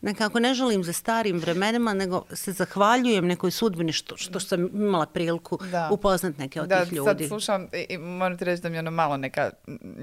[0.00, 5.06] nekako ne želim za starim vremenima, nego se zahvaljujem nekoj sudbini što, što sam imala
[5.06, 5.88] priliku da.
[5.92, 7.14] upoznat neke od da, tih ljudi.
[7.14, 9.50] Da, sad slušam i, moram ti reći da mi je ono malo neka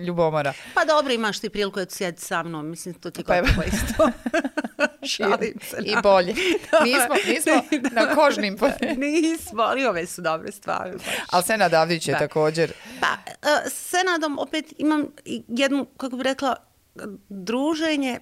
[0.05, 0.53] ljubomora.
[0.73, 4.09] Pa dobro, imaš ti priliku da sjedi sa mnom, mislim, to ti pa kako isto.
[5.15, 5.77] Šalim se.
[5.83, 6.33] I bolje.
[6.85, 7.53] Nismo, nismo
[7.91, 8.57] na kožnim
[8.97, 10.91] Nismo, ali ove su dobre stvari.
[11.29, 12.19] Ali Senad Avdić je da.
[12.19, 12.73] također.
[13.01, 15.07] Pa, uh, Senadom opet imam
[15.47, 16.55] jednu, kako bih rekla,
[17.29, 18.19] druženje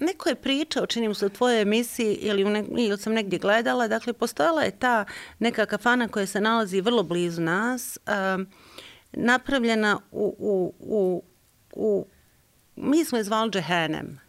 [0.00, 3.88] neko je pričao, čini se u tvojoj emisiji ili, u ne, ili sam negdje gledala,
[3.88, 5.04] dakle, postojala je ta
[5.38, 7.98] neka kafana koja se nalazi vrlo blizu nas,
[8.36, 8.46] um,
[9.12, 11.22] napravljena u, u, u,
[11.72, 12.06] u,
[12.76, 14.20] mi smo je zvali Džehenem.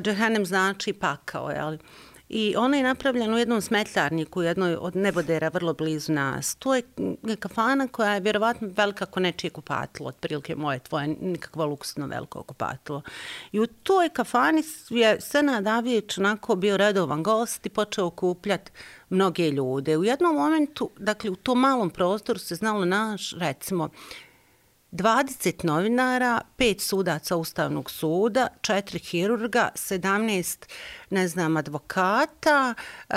[0.00, 1.76] Džehenem znači pakao, jel?
[2.32, 6.54] I ona je napravljena u jednom smetljarniku, jednoj od nebodera vrlo blizu nas.
[6.54, 6.82] To je
[7.38, 13.02] kafana koja je vjerovatno velika ako nečije kupatilo, otprilike moje, tvoje, nikakvo luksno veliko kupatilo.
[13.52, 18.70] I u toj kafani je Senad Aviječ onako bio redovan gost i počeo kupljati
[19.08, 19.96] mnoge ljude.
[19.96, 23.88] U jednom momentu, dakle u tom malom prostoru se znalo naš, recimo,
[24.92, 30.68] 20 novinara, 5 sudaca Ustavnog suda, 4 hirurga, 17,
[31.10, 32.74] ne znam, advokata,
[33.08, 33.14] uh,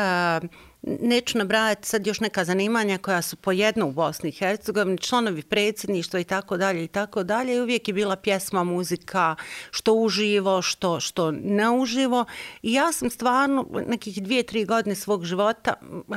[0.81, 5.41] neću nabrajati sad još neka zanimanja koja su po jedno u Bosni i Hercegovini, članovi
[5.41, 7.55] predsjedništva i tako dalje i tako dalje.
[7.55, 9.35] I uvijek je bila pjesma, muzika,
[9.71, 12.25] što uživo, što, što neuživo.
[12.61, 16.15] I ja sam stvarno nekih dvije, tri godine svog života uh,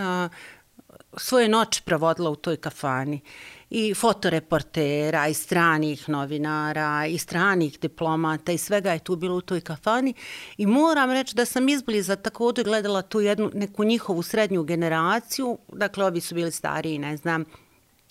[1.16, 3.20] svoje noći provodila u toj kafani.
[3.24, 9.40] Uh, i fotoreportera, i stranih novinara, i stranih diplomata i svega je tu bilo u
[9.40, 10.14] toj kafani.
[10.56, 15.58] I moram reći da sam izbliza također gledala tu jednu neku njihovu srednju generaciju.
[15.72, 17.44] Dakle, ovi su bili stariji, ne znam,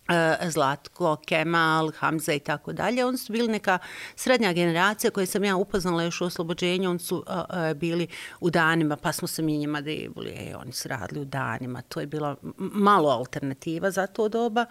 [0.10, 3.06] e, Zlatko, Kemal, Hamza i tako dalje.
[3.06, 3.78] Oni su bili neka
[4.16, 6.90] srednja generacija koje sam ja upoznala još u oslobođenju.
[6.90, 8.08] Oni su uh, bili
[8.40, 10.30] u danima, pa smo se mi njima debuli.
[10.30, 11.82] E, oni su radili u danima.
[11.82, 14.66] To je bila malo alternativa za to doba.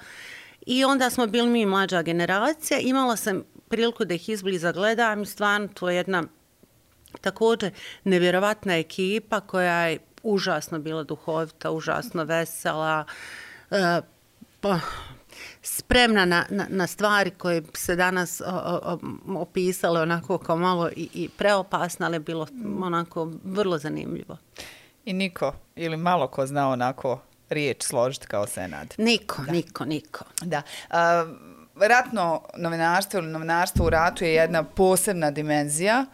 [0.67, 2.79] I onda smo bili mi mlađa generacija.
[2.81, 6.25] Imala sam priliku da ih izbliza gledam i stvarno to je jedna
[7.21, 7.73] također
[8.05, 13.05] nevjerovatna ekipa koja je užasno bila duhovita, užasno vesela,
[13.71, 14.01] e,
[14.61, 14.81] pa,
[15.62, 18.99] spremna na, na, na stvari koje se danas o, o,
[19.41, 22.47] opisale onako kao malo i, i preopasne, ali bilo
[22.83, 24.37] onako vrlo zanimljivo.
[25.05, 27.21] I niko ili malo ko zna onako
[27.51, 28.95] riječ složiti kao senad.
[28.99, 29.53] Niko, da.
[29.53, 30.25] niko, niko.
[30.43, 30.63] Da.
[30.91, 30.97] Uh,
[31.77, 36.07] ratno novinarstvo ili novinarstvo u ratu je jedna posebna dimenzija.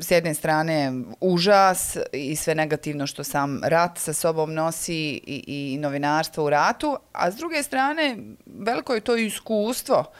[0.00, 5.78] S jedne strane užas i sve negativno što sam rat sa sobom nosi i, i
[5.78, 10.12] novinarstvo u ratu, a s druge strane veliko je to iskustvo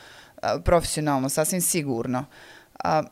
[0.65, 2.25] profesionalno, sasvim sigurno.
[2.85, 3.03] A,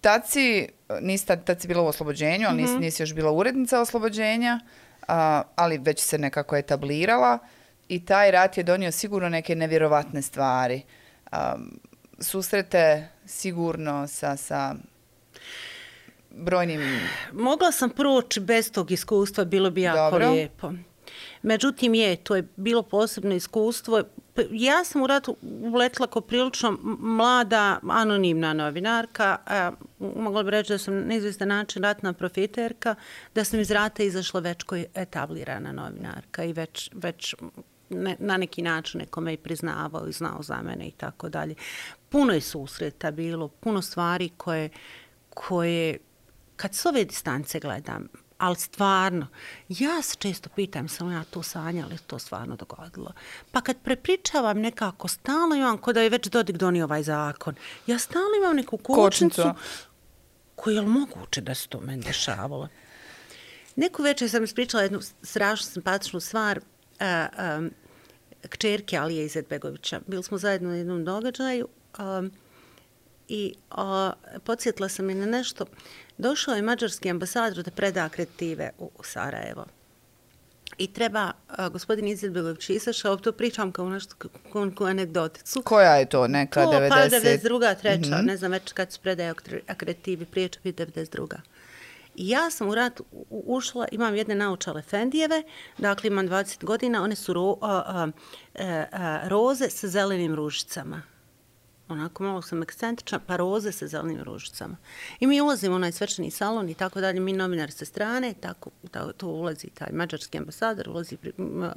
[0.00, 0.68] tad si,
[1.00, 2.80] nisi tad, tad si bila u oslobođenju, ali nisi, -hmm.
[2.80, 4.60] nisi još bila urednica oslobođenja
[5.08, 7.38] a, ali već se nekako etablirala
[7.88, 10.82] i taj rat je donio sigurno neke nevjerovatne stvari.
[11.32, 11.56] A,
[12.18, 14.74] susrete sigurno sa, sa
[16.30, 17.00] brojnim...
[17.32, 20.30] Mogla sam proći bez tog iskustva, bilo bi jako Dobro.
[20.30, 20.72] lijepo.
[21.42, 24.02] Međutim, je, to je bilo posebno iskustvo.
[24.34, 29.36] Pa, ja sam u ratu uletla kao prilično mlada, anonimna novinarka.
[29.46, 32.94] A, mogla bih reći da sam na izvestan način ratna profiterka,
[33.34, 37.34] da sam iz rata izašla već koji etablirana novinarka i već, već
[37.90, 41.54] ne, na neki način neko me i priznavao i znao za mene i tako dalje.
[42.08, 44.70] Puno je susreta bilo, puno stvari koje,
[45.30, 45.98] koje
[46.56, 48.08] kad s ove distance gledam,
[48.42, 49.26] ali stvarno,
[49.68, 53.12] ja se često pitam, sam ja to sanja, ali to stvarno dogodilo.
[53.52, 57.54] Pa kad prepričavam nekako, stalno imam, kod da je već Dodik donio ovaj zakon,
[57.86, 59.42] ja stalno imam neku kočnicu,
[60.56, 62.68] koju je li moguće da se to meni dešavalo.
[63.76, 67.06] Neku večer sam ispričala jednu strašno simpatičnu stvar, uh,
[67.58, 67.70] um,
[68.48, 70.00] kćerke Alije Izetbegovića.
[70.06, 71.68] Bili smo zajedno na jednom događaju
[71.98, 72.30] um,
[73.28, 73.78] i uh,
[74.44, 75.64] podsjetila sam je na nešto.
[76.18, 79.66] Došao je mađarski ambasador da preda akreditive u, u Sarajevo.
[80.78, 84.14] I treba, uh, gospodin Izetbegović izašao, to pričam kao nešto,
[84.52, 85.62] kao, kao anegdoticu.
[85.62, 86.88] Koja je to, neka to, 90?
[86.88, 87.80] Pa 92.
[87.80, 88.26] treća, mm -hmm.
[88.26, 89.34] ne znam već kad su predaje
[89.66, 91.36] akreditivi, prije će biti 92.
[92.14, 93.00] I ja sam u rat
[93.30, 95.42] ušla, imam jedne naučale Fendijeve,
[95.78, 98.08] dakle imam 20 godina, one su ro, a, a,
[98.58, 101.02] a, a, roze sa zelenim ružicama
[101.92, 104.76] onako malo sam ekscentrična, pa roze sa zelenim ružicama.
[105.20, 108.70] I mi ulazimo u onaj svečani salon i tako dalje, mi novinar sa strane, tako,
[108.90, 111.70] tako to ulazi taj mađarski ambasador, ulazi pri, m,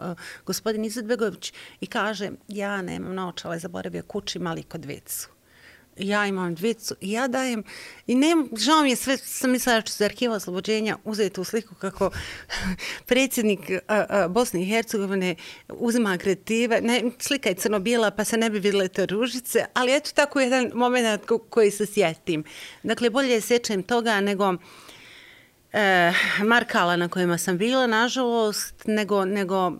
[0.45, 5.34] gospodin Izetbegović i kaže, ja nemam naočale, zaboravio kući mali kod vecu
[5.97, 7.63] ja imam dvicu i ja dajem,
[8.07, 11.43] i ne, žao mi je sve, sam mislila da ću za arhiva oslobođenja uzeti u
[11.43, 12.09] sliku kako
[13.07, 15.35] predsjednik a, a, Bosne i Hercegovine
[15.69, 20.11] uzima kreditive, ne, slika je crno-bijela pa se ne bi vidjeli te ružice, ali eto
[20.15, 22.43] tako jedan moment ko, koji se sjetim.
[22.83, 24.53] Dakle, bolje sjećam toga nego
[25.73, 29.71] e, markala na kojima sam bila, nažalost, nego, nego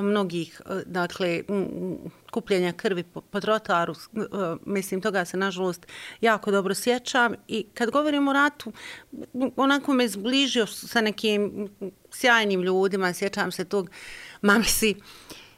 [0.00, 1.42] mnogih, dakle,
[2.34, 4.18] kupljenja krvi po, po trotaru, e,
[4.66, 5.86] mislim, toga se nažalost
[6.20, 7.34] jako dobro sjećam.
[7.48, 8.72] I kad govorim o ratu,
[9.56, 11.68] onako me zbližio sa nekim
[12.10, 13.90] sjajnim ljudima, sjećam se tog
[14.48, 14.94] mamsi,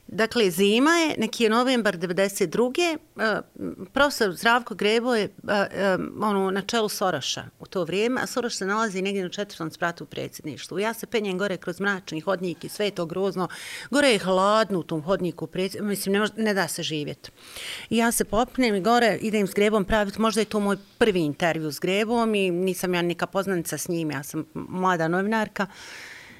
[0.08, 2.96] Dakle, zima je, neki je novembar 92.
[3.14, 3.40] Uh, e,
[3.92, 5.50] profesor Zdravko Grebo je uh,
[5.98, 9.70] um, ono, na čelu Soroša u to vrijeme, a Soroš se nalazi negdje na četvrtom
[9.70, 10.78] spratu u predsjedništvu.
[10.78, 13.48] Ja se penjem gore kroz mračni hodnik i sve je to grozno.
[13.90, 15.48] Gore je hladno u tom hodniku,
[15.80, 17.30] mislim, ne, može, ne da se živjeti.
[17.90, 21.20] I ja se popnem i gore idem s Grebom praviti, možda je to moj prvi
[21.20, 25.66] intervju s Grebom i nisam ja neka poznanica s njim, ja sam mlada novinarka.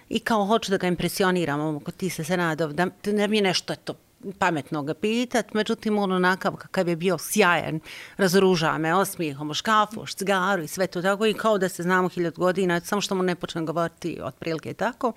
[0.08, 3.36] I kao hoću da ga impresioniram, ono, ako ti se se nadov, da, da mi
[3.36, 3.94] je nešto to
[4.38, 7.80] pametno ga pitat, međutim on onakav kakav je bio sjajan,
[8.16, 12.08] razoružava me osmijehom, ono, škafu, cigaru i sve to tako i kao da se znamo
[12.08, 15.12] hiljad godina, samo što mu ne počnem govoriti od prilike tako.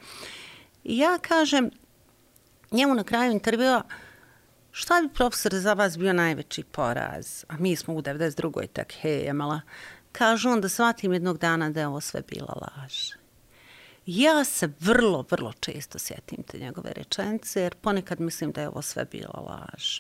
[0.84, 1.70] I ja kažem,
[2.72, 3.84] njemu na kraju intervjua,
[4.72, 7.46] šta bi profesor za vas bio najveći poraz?
[7.48, 8.68] A mi smo u 92.
[8.68, 9.32] tak, hej,
[10.12, 13.19] Kažu on da shvatim jednog dana da je ovo sve bila laž.
[14.12, 18.82] Ja se vrlo, vrlo često sjetim te njegove rečenice, jer ponekad mislim da je ovo
[18.82, 20.00] sve bilo laž.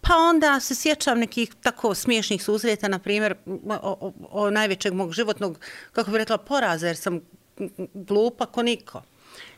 [0.00, 3.34] Pa onda se sjećam nekih tako smiješnih susreta, na primjer,
[3.68, 5.58] o, o, o najvećeg mog životnog,
[5.92, 7.20] kako bih rekla, poraza, jer sam
[7.94, 9.02] glupa ko niko.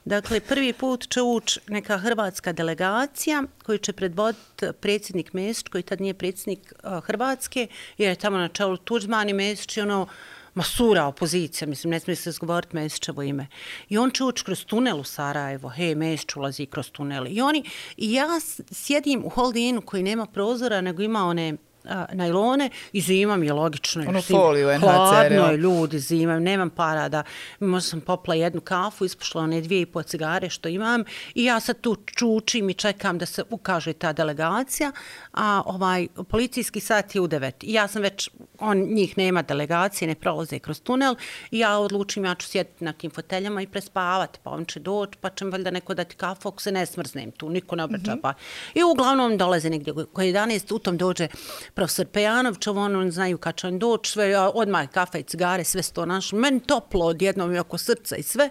[0.04, 6.00] Dakle, prvi put će ući neka hrvatska delegacija koju će predvoditi predsjednik Mesić, koji tad
[6.00, 6.72] nije predsjednik
[7.02, 7.66] Hrvatske,
[7.98, 10.08] jer je tamo na čelu Tuđman i Mesić i ono, uh,
[10.56, 13.46] masura opozicija, mislim, ne smije se zgovoriti Mesićevo ime.
[13.88, 17.26] I on će ući kroz tunel u Sarajevo, hej, Mesić ulazi kroz tunel.
[17.26, 17.64] I oni,
[17.96, 18.26] i ja
[18.70, 21.56] sjedim u holdinu koji nema prozora, nego ima one
[21.88, 24.04] a, najlone i zimam je logično.
[24.08, 24.86] Ono foliju NHCR.
[24.86, 27.22] Hladno je ljudi zimam, nemam para da
[27.60, 31.60] možda sam popla jednu kafu, ispošla one dvije i po cigare što imam i ja
[31.60, 34.92] sad tu čučim i čekam da se ukaže ta delegacija,
[35.32, 37.64] a ovaj policijski sat je u devet.
[37.64, 41.14] I ja sam već, on njih nema delegacije, ne prolaze kroz tunel
[41.50, 45.18] i ja odlučim, ja ću sjediti na tim foteljama i prespavati, pa on će doći,
[45.20, 48.18] pa će valjda neko dati kafu, ako se ne smrznem tu, niko ne obraća, mm
[48.18, 48.22] -hmm.
[48.22, 48.34] pa.
[48.74, 51.28] I uglavnom dolaze negdje, koji 11, u tom dođe
[51.76, 55.82] profesor Pejanović, ovo ono znaju kad će on doći, sve, odmah kafe i cigare, sve
[55.82, 58.50] sto naš, meni toplo odjednom i oko srca i sve.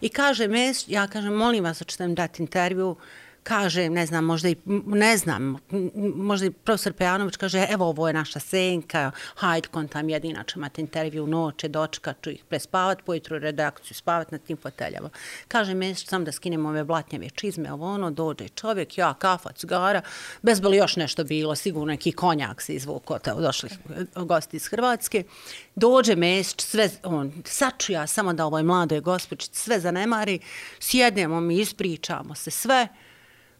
[0.00, 2.96] I kaže, mes, ja kažem, molim vas, hoćete mi dati intervju,
[3.46, 5.56] kaže, ne znam, možda i, ne znam,
[6.16, 10.54] možda i profesor Pejanović kaže, evo ovo je naša senka, hajde kon tam jedina će
[10.56, 15.10] imati intervju noće, dočka ću ih prespavat, pojutru redakciju spavat na tim foteljama.
[15.48, 20.02] Kaže, mjesec sam da skinem ove blatnjave čizme, ovo ono, dođe čovjek, ja, kafa, cigara,
[20.42, 23.70] bezboli još nešto bilo, sigurno neki konjak se izvuko, došli
[24.14, 25.24] gosti iz Hrvatske.
[25.74, 30.38] Dođe mjesec, sve, on, saču ja samo da ovoj mladoj gospođi sve zanemari,
[30.80, 32.88] sjednemo mi, ispričamo se sve,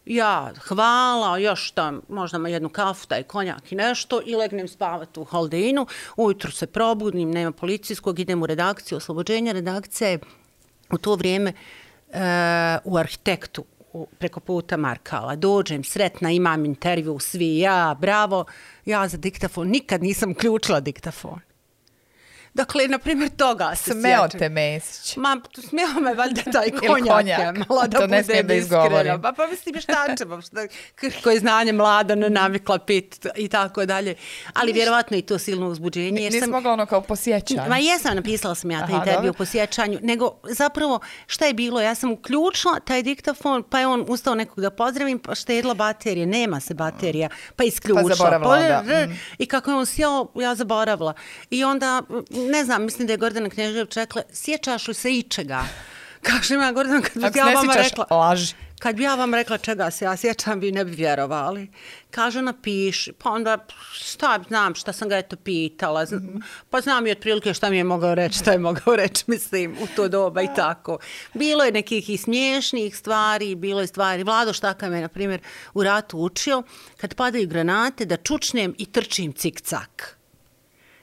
[0.07, 5.23] ja, hvala, još tam, možda jednu kafu, taj konjak i nešto, i legnem spavat u
[5.23, 5.87] holdinu,
[6.17, 10.19] ujutru se probudim, nema policijskog, idem u redakciju, oslobođenja redakcije,
[10.91, 11.53] u to vrijeme
[12.09, 12.19] e,
[12.83, 15.35] u arhitektu, u, preko puta Markala.
[15.35, 18.45] Dođem, sretna, imam intervju, svi ja, bravo,
[18.85, 21.39] ja za diktafon, nikad nisam ključila diktafon.
[22.57, 25.15] Dakle, na primjer, toga se Smeo te Mesić.
[25.17, 27.15] Ma, smeo me valjda taj konjak.
[27.15, 27.69] konjak.
[27.69, 29.21] Malo da to ne smijem da izgovorim.
[29.21, 33.85] Pa, pa mislim, šta ćemo, šta, kako je znanje mlada, ne navikla pit i tako
[33.85, 34.15] dalje.
[34.53, 36.21] Ali vjerovatno i to silno uzbuđenje.
[36.21, 37.69] Jer Nisi mogla ono kao posjećanje.
[37.69, 39.99] Ma jesam, napisala sam ja taj Aha, intervju po sjećanju.
[40.01, 41.81] Nego, zapravo, šta je bilo?
[41.81, 46.25] Ja sam uključila taj diktafon, pa je on ustao nekog da pozdravim, pa štedila baterije.
[46.25, 47.29] Nema se baterija.
[47.55, 48.09] Pa isključila.
[48.09, 49.05] Pa zaboravila, pa, da.
[49.05, 49.19] Mm.
[49.37, 51.13] I kako je on sjao, ja zaboravila.
[51.49, 52.01] I onda
[52.47, 55.65] ne znam, mislim da je Gordana Knježević rekla, sjećaš li se ičega?
[56.21, 58.07] Kaže ima Gordana, kad bi ja vama rekla...
[58.11, 58.53] laži.
[58.79, 61.69] Kad bi ja vam rekla čega se ja sjećam, vi ne bi vjerovali.
[62.11, 63.11] Kaže, napiši.
[63.11, 66.03] Pa onda, šta znam, šta sam ga eto pitala.
[66.03, 66.41] Mm -hmm.
[66.69, 69.87] Pa znam i otprilike šta mi je mogao reći, šta je mogao reći, mislim, u
[69.95, 70.97] to doba i tako.
[71.33, 74.23] Bilo je nekih i smiješnih stvari, bilo je stvari.
[74.23, 75.41] Vlado Štaka me, na primjer,
[75.73, 76.63] u ratu učio,
[76.97, 80.16] kad padaju granate, da čučnem i trčim cik-cak.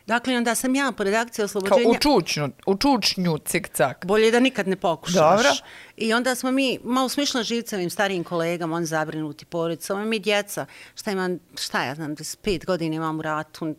[0.07, 1.89] Dakle, onda sam ja po redakciji Kao oslobođenja...
[1.89, 4.07] u čučnju, u čučnju cik-cak.
[4.07, 5.15] Bolje da nikad ne pokušaš.
[5.15, 5.51] Dobro.
[5.97, 11.11] I onda smo mi malo smišno živcevim starijim kolegama, on zabrinuti porodicama, mi djeca, šta
[11.11, 13.75] imam, šta ja znam, 25 godina imam u ratu,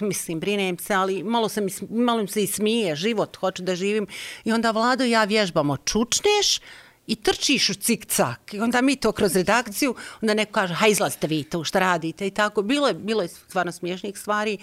[0.00, 3.74] mislim, brinem se, ali malo, se mi, malo mi se i smije, život, hoću da
[3.76, 4.06] živim.
[4.44, 6.60] I onda Vlado ja vježbamo, čučneš,
[7.06, 8.54] i trčiš u cik-cak.
[8.54, 12.26] I onda mi to kroz redakciju, onda neko kaže, ha izlazite vi tu, šta radite
[12.26, 12.62] i tako.
[12.62, 14.58] Bilo je, bilo je stvarno smiješnih stvari,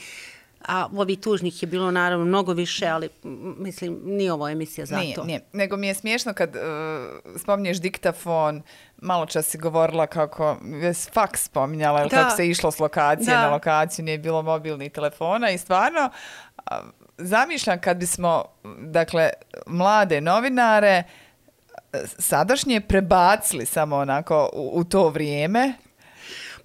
[0.67, 3.09] a ovi tužnih je bilo naravno mnogo više, ali
[3.57, 5.23] mislim, nije ovo emisija za Nije, to.
[5.23, 5.41] nije.
[5.53, 6.61] Nego mi je smiješno kad uh,
[7.39, 8.61] spominješ diktafon,
[8.97, 12.09] malo čas si govorila kako je faks spominjala, Da.
[12.09, 13.41] kako se išlo s lokacije Da.
[13.41, 16.09] na lokaciju, nije bilo mobilnih telefona i stvarno
[16.65, 16.81] a,
[17.17, 18.43] zamišljam kad bismo,
[18.79, 19.29] dakle,
[19.67, 21.03] mlade novinare
[21.93, 25.73] e, sadašnje prebacili samo onako u, u to vrijeme,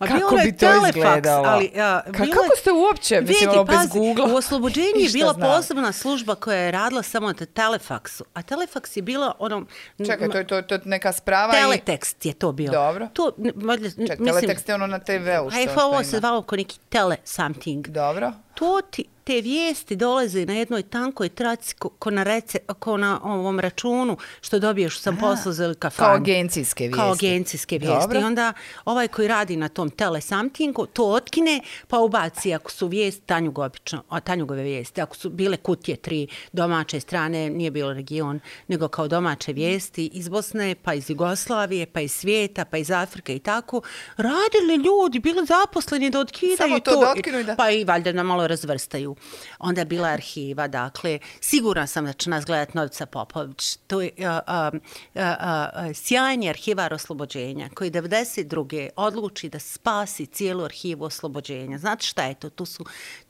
[0.03, 1.44] Ma kako bilo bi to telefaks, izgledalo?
[1.46, 4.28] ali, a, Ka- bilo kako ste uopće, mislim, Vidi, ono, bez pazi, Google-a?
[4.28, 5.48] U oslobođenju je bila znam.
[5.48, 8.24] posebna služba koja je radila samo na telefaksu.
[8.34, 9.64] A telefaks je bila ono...
[10.00, 11.57] Čekaj, to je, to, to neka sprava i...
[11.57, 12.72] Teletekst je to bilo.
[12.72, 13.09] Dobro.
[13.12, 16.05] To, n- valjda, n- Ček, teletekst je ono na TV-u što, A je što ovo
[16.05, 17.88] se zvalo ko neki tele something.
[17.88, 18.32] Dobro.
[18.55, 23.20] To ti, te vijesti dolaze na jednoj tankoj traci ko, ko, na, rece, ko na
[23.24, 26.08] ovom računu što dobiješ sam poslu ili kafanu.
[26.08, 26.98] Kao agencijske vijesti.
[27.00, 28.00] Kao agencijske vijesti.
[28.00, 28.20] Dobro.
[28.20, 28.52] I onda
[28.84, 34.02] ovaj koji radi na tom telesamtingu to otkine pa ubaci ako su vijesti Tanju Gobično,
[34.08, 39.08] a Tanjugove vijesti, ako su bile kutije tri domaće strane, nije bilo region, nego kao
[39.08, 43.80] domaće vijesti iz Bosne, pa iz Jugoslavije, pa iz svijeta, pa iz Afrike i tako,
[44.16, 48.12] radili ljudi, bili zaposleni da otkidaju Samo to da otkinu i da- pa i valjda
[48.12, 49.11] da malo razvrstaju.
[49.58, 53.76] Onda je bila arhiva, dakle, sigurna sam da će nas gledat Novica Popović.
[53.86, 54.70] To je a, a,
[55.14, 58.88] a, a, sjajni arhivar oslobođenja koji 92.
[58.96, 61.78] odluči da spasi cijelu arhivu oslobođenja.
[61.78, 62.50] Znate šta je to?
[62.50, 62.84] Tu su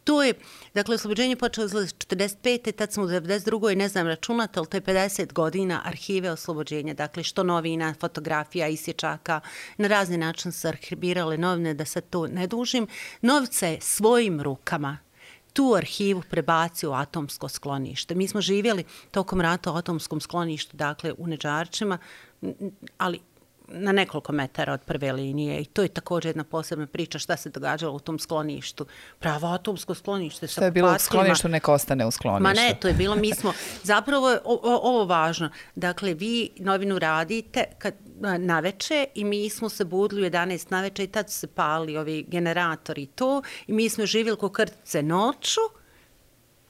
[0.05, 0.35] To je,
[0.75, 2.73] dakle, oslobođenje počelo izlaziti 45.
[2.73, 3.77] Tad smo u 92.
[3.77, 6.95] ne znam računati, ali to je 50 godina arhive oslobođenja.
[6.95, 9.41] Dakle, što novina, fotografija, isječaka,
[9.77, 12.87] na razni način su arhivirale novine, da sad to ne dužim.
[13.21, 14.99] Novca je svojim rukama
[15.53, 18.15] tu arhivu prebaci u atomsko sklonište.
[18.15, 21.99] Mi smo živjeli tokom rata u atomskom skloništu, dakle u Neđarčima,
[22.99, 23.21] ali
[23.75, 27.51] na nekoliko metara od prve linije i to je također jedna posebna priča šta se
[27.51, 28.87] događalo u tom skloništu.
[29.19, 31.07] Pravo atomsko sklonište Što je bilo u patkima.
[31.07, 32.43] skloništu, neka ostane u skloništu.
[32.43, 33.53] Ma ne, to je bilo, mi smo,
[33.83, 35.51] zapravo je ovo važno.
[35.75, 41.05] Dakle, vi novinu radite kad, a, naveče i mi smo se budili u 11 naveče
[41.05, 45.03] i tad su se pali ovi generatori i to i mi smo živjeli ko krtice
[45.03, 45.61] noću,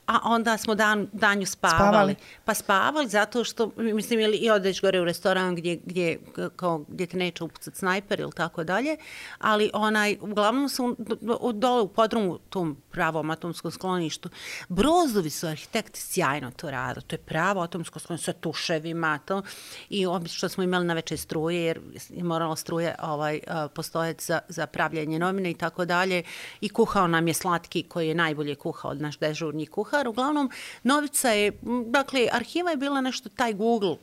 [0.06, 1.78] a onda smo dan, danju spavali.
[1.78, 2.16] Spavali?
[2.44, 6.18] Pa spavali zato što, mislim, ili i odeš gore u restoran gdje, gdje,
[6.56, 8.96] kao, gdje te neće upucati snajper ili tako dalje,
[9.38, 14.28] ali onaj, uglavnom su do- dole u podrumu tom pravom atomskom skloništu.
[14.68, 19.42] Brozovi su arhitekti sjajno to radili, to je pravo atomsko sklonište sa tuševima, to,
[19.88, 23.40] i obično što smo imali na veće struje, jer je moralo struje ovaj,
[23.74, 26.22] postojati za, za pravljanje novine i tako dalje,
[26.60, 30.08] i kuhao nam je slatki koji je najbolje kuhao od naš dežurni kuhar.
[30.08, 30.50] Uglavnom,
[30.82, 31.52] Novica je,
[31.86, 33.96] dakle, arhiva je bila nešto taj Google,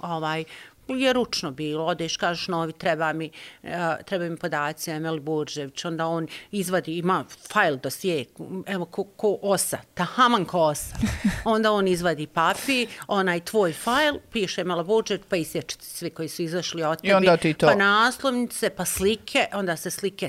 [0.00, 0.44] ovaj,
[0.88, 3.30] je ručno bilo, odeš, kažeš novi, treba mi,
[3.62, 3.70] uh,
[4.06, 8.24] treba mi podaci, Emil Buržević, onda on izvadi, ima fajl dosije,
[8.66, 10.96] evo ko, ko osa, tahaman ko osa.
[11.44, 16.42] Onda on izvadi papi, onaj tvoj fajl, piše Emil Buržević, pa isječite svi koji su
[16.42, 17.66] izašli od tebi, onda ti to.
[17.66, 20.28] pa naslovnice, pa slike, onda se slike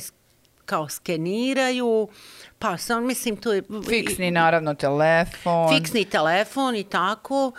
[0.69, 2.07] kao skeniraju,
[2.59, 3.63] pa sam, mislim, to je...
[3.89, 5.77] Fiksni, naravno, telefon.
[5.77, 7.51] Fiksni telefon i tako,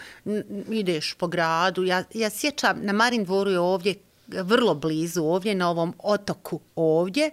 [0.70, 1.84] ideš po gradu.
[1.84, 3.94] Ja, ja sjećam, na Marin dvoru je ovdje,
[4.26, 7.30] vrlo blizu ovdje, na ovom otoku ovdje,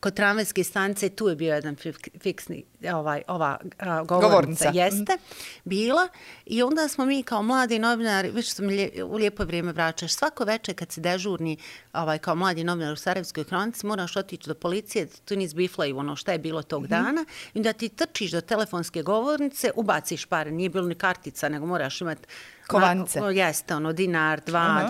[0.00, 4.70] kod tramvajske stanice, tu je bio jedan fik- fiksni, ovaj, ova a, govornica, Govornica.
[4.74, 5.18] jeste,
[5.64, 6.08] bila.
[6.46, 10.44] I onda smo mi kao mladi novinari, već sam lje, u lijepo vrijeme vraćaš, svako
[10.44, 11.56] večer kad se dežurni
[11.92, 16.16] ovaj, kao mladi novinar u Sarajevskoj kronici, moraš otići do policije, tu ni zbiflaju ono
[16.16, 17.24] šta je bilo tog dana,
[17.54, 22.00] i da ti trčiš do telefonske govornice, ubaciš pare, nije bilo ni kartica, nego moraš
[22.00, 22.22] imati
[22.66, 23.20] Kovanice.
[23.20, 24.86] Ma- Jeste, ono, dinar, dva, Aha.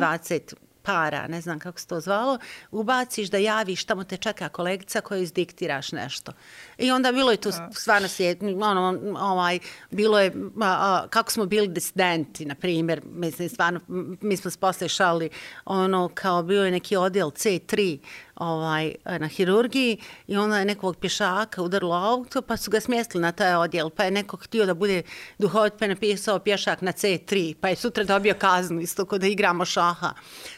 [0.83, 2.39] Para, ne znam kako se to zvalo,
[2.71, 6.33] ubaciš da javiš, tamo te čeka kolegica koja izdiktiraš nešto.
[6.79, 9.59] I onda bilo je tu stvarno svijet, ono, ovaj,
[9.91, 13.81] bilo je, a, a, kako smo bili disidenti, na primjer, mislim, stvarno,
[14.21, 15.31] mi smo se posle šali,
[15.65, 17.99] ono, kao bio je neki odjel C3,
[18.41, 23.33] ovaj, na hirurgiji i onda je nekog pješaka udarilo auto pa su ga smjestili na
[23.33, 25.03] taj odjel pa je neko htio da bude
[25.39, 29.27] duhovit pa je napisao pješak na C3 pa je sutra dobio kaznu isto kod da
[29.27, 30.13] igramo šaha.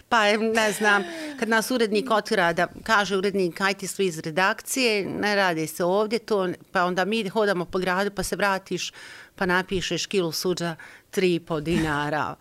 [0.09, 1.05] Pa je, ne znam,
[1.39, 5.85] kad nas urednik otvira da kaže urednik aj ti svi iz redakcije, ne radi se
[5.85, 8.93] ovdje to, pa onda mi hodamo po gradu pa se vratiš
[9.35, 10.77] pa napišeš kilu suđa
[11.13, 12.35] 3,5 dinara.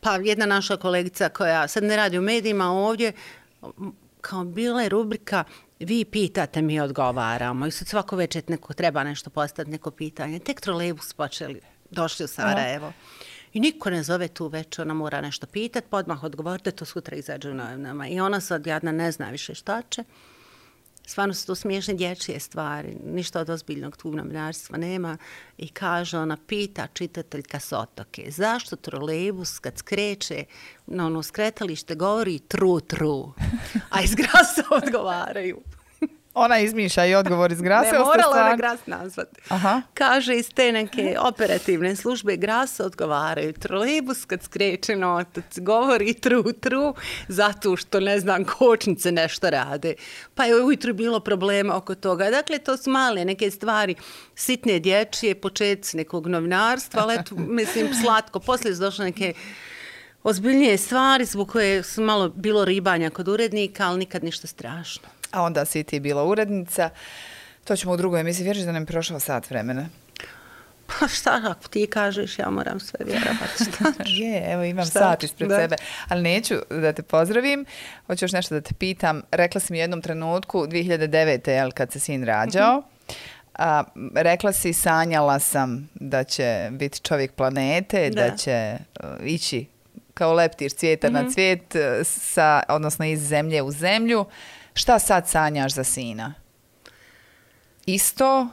[0.00, 3.12] Pa jedna naša kolegica koja sad ne radi u medijima ovdje,
[4.22, 5.44] kao bila je rubrika
[5.78, 7.66] vi pitate, mi odgovaramo.
[7.66, 10.38] I sad svako večer neko treba nešto postati, neko pitanje.
[10.38, 11.60] Tek trolejbus počeli,
[11.90, 12.86] došli u Sarajevo.
[12.86, 12.96] Aha.
[13.52, 17.16] I niko ne zove tu već, ona mora nešto pitati, pa odmah odgovorite, to sutra
[17.16, 18.08] izađe u novinama.
[18.08, 20.04] I ona sad jadna ne zna više šta će.
[21.06, 25.16] Stvarno su to smiješne dječje stvari, ništa od ozbiljnog tu namljarstva nema.
[25.58, 30.44] I kaže, ona pita čitateljka s otoke, zašto trolejbus kad skreće
[30.86, 33.32] na ono skretalište govori tru tru,
[33.90, 35.62] a iz grasa odgovaraju.
[36.34, 37.92] Ona izmišlja i odgovor iz grasa.
[37.92, 39.40] Ne, morala je gras nazvati.
[39.48, 39.82] Aha.
[39.94, 43.52] Kaže iz te neke operativne službe grasa odgovaraju.
[43.52, 46.94] Trolejbus kad skreće na otac govori tru tru
[47.28, 49.94] zato što ne znam kočnice nešto rade.
[50.34, 52.30] Pa je ujutru bilo problema oko toga.
[52.30, 53.94] Dakle, to su male neke stvari,
[54.34, 58.40] sitne dječje, početci nekog novinarstva, ali eto, mislim, slatko.
[58.40, 59.34] Poslije su došle neke
[60.22, 65.42] ozbiljnije stvari zbog koje su malo bilo ribanja kod urednika, ali nikad ništa strašno a
[65.42, 66.90] onda si ti bila urednica.
[67.64, 68.44] To ćemo u drugoj emisiji.
[68.44, 69.88] Vjeriš da nam je prošao sat vremena?
[70.86, 73.64] Pa šta ako ti kažeš, ja moram sve vjerovati.
[74.22, 74.98] je, evo imam šta?
[74.98, 75.56] sat ispred da.
[75.56, 75.76] sebe.
[76.08, 77.64] Ali neću da te pozdravim.
[78.06, 79.22] Hoću još nešto da te pitam.
[79.30, 81.50] Rekla si mi jednom trenutku, 2009.
[81.50, 82.92] Jel, kad se sin rađao, mm -hmm.
[83.54, 89.66] A, rekla si, sanjala sam da će biti čovjek planete, da, da će uh, ići
[90.14, 91.14] kao leptir cvijeta mm -hmm.
[91.14, 91.30] na mhm.
[91.30, 94.24] cvijet, uh, sa, odnosno iz zemlje u zemlju.
[94.74, 96.34] Šta sad sanjaš za sina?
[97.86, 98.48] Isto?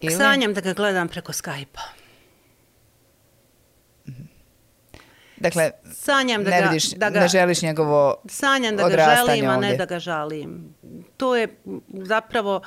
[0.00, 0.14] Ili?
[0.14, 1.82] Sanjam da ga gledam preko Skype-a.
[4.08, 4.22] Mhm.
[5.36, 9.48] Dakle, sanjam da ne, ga, vidiš, da ga, ne želiš njegovo Sanjam da ga želim,
[9.48, 10.74] a ne da ga žalim.
[11.16, 11.48] To je
[11.88, 12.60] zapravo,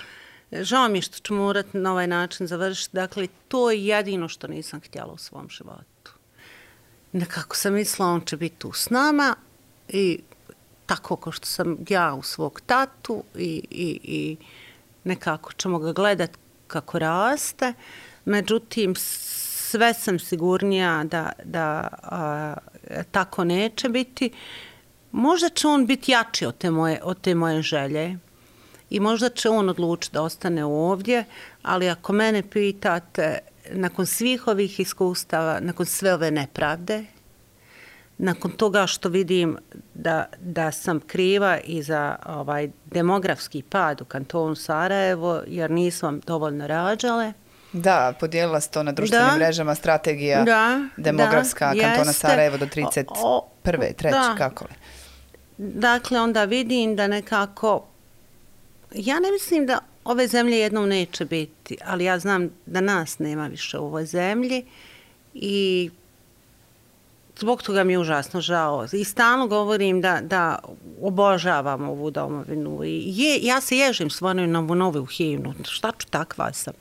[0.51, 4.81] žao mi što ću morat na ovaj način završiti, dakle, to je jedino što nisam
[4.81, 6.11] htjela u svom životu.
[7.11, 9.35] Nekako sam mislila, on će biti tu s nama
[9.87, 10.19] i
[10.85, 14.37] tako kao što sam ja u svog tatu i, i, i
[15.03, 16.31] nekako ćemo ga gledat
[16.67, 17.73] kako raste.
[18.25, 22.55] Međutim, sve sam sigurnija da, da a,
[23.11, 24.31] tako neće biti.
[25.11, 28.17] Možda će on biti jači od te moje, od te moje želje
[28.89, 31.25] i možda će on odlučiti da ostane ovdje,
[31.61, 33.39] ali ako mene pitate,
[33.71, 37.05] nakon svih ovih iskustava, nakon sve ove nepravde,
[38.17, 39.57] nakon toga što vidim
[39.93, 46.67] da, da sam kriva i za ovaj demografski pad u kantonu Sarajevo, jer nisam dovoljno
[46.67, 47.33] rađale.
[47.73, 52.27] Da, podijelila se to na društvenim da, mrežama, strategija da, demografska da, kantona jeste.
[52.27, 53.95] Sarajevo do 31.
[53.95, 54.73] treći, kako li?
[55.57, 57.85] Dakle, onda vidim da nekako,
[58.91, 63.47] ja ne mislim da ove zemlje jednom neće biti, ali ja znam da nas nema
[63.47, 64.65] više u ovoj zemlji
[65.33, 65.89] i
[67.43, 68.85] zbog toga mi je užasno žao.
[68.93, 70.59] I stalno govorim da, da
[71.01, 72.83] obožavam ovu domovinu.
[72.83, 75.53] I je, ja se ježim svoju novu novu himnu.
[75.63, 76.73] Šta ću takva sam?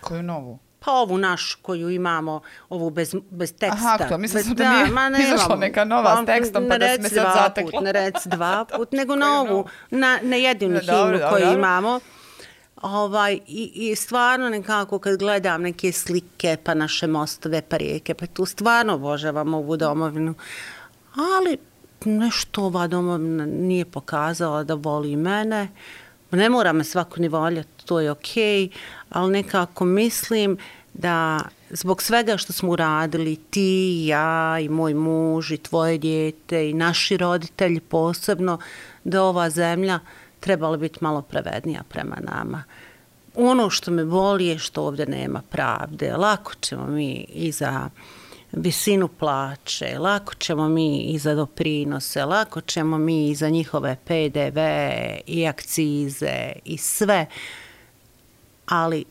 [0.00, 0.58] Koju novu?
[0.78, 3.94] Pa ovu našu koju imamo, ovu bez, bez teksta.
[3.94, 6.88] Aha, to mislim bez, da, mi je izašla neka nova pa, s tekstom, pa da
[6.94, 7.80] se me sad zatekla.
[7.80, 11.52] Ne reci dva put, nego novu, na, na jedinu himnu koju dobro.
[11.52, 12.00] imamo.
[12.82, 18.26] Ovaj, i, I stvarno nekako kad gledam neke slike, pa naše mostove, pa rijeke, pa
[18.26, 20.34] tu stvarno obožavam ovu domovinu.
[21.14, 21.58] Ali
[22.04, 25.68] nešto ova domovina nije pokazala da voli mene.
[26.30, 28.70] Ne mora me svako ni voljeti, to je okej, okay,
[29.10, 30.58] ali nekako mislim
[30.94, 36.74] da zbog svega što smo uradili, ti, ja i moj muž i tvoje djete i
[36.74, 38.58] naši roditelji posebno,
[39.04, 39.98] da ova zemlja
[40.40, 42.64] trebala biti malo prevednija prema nama.
[43.34, 46.16] Ono što me boli je što ovdje nema pravde.
[46.16, 47.90] Lako ćemo mi i za
[48.52, 54.58] visinu plaće, lako ćemo mi i za doprinose, lako ćemo mi i za njihove PDV
[55.26, 57.26] i akcize i sve.
[58.66, 59.04] Ali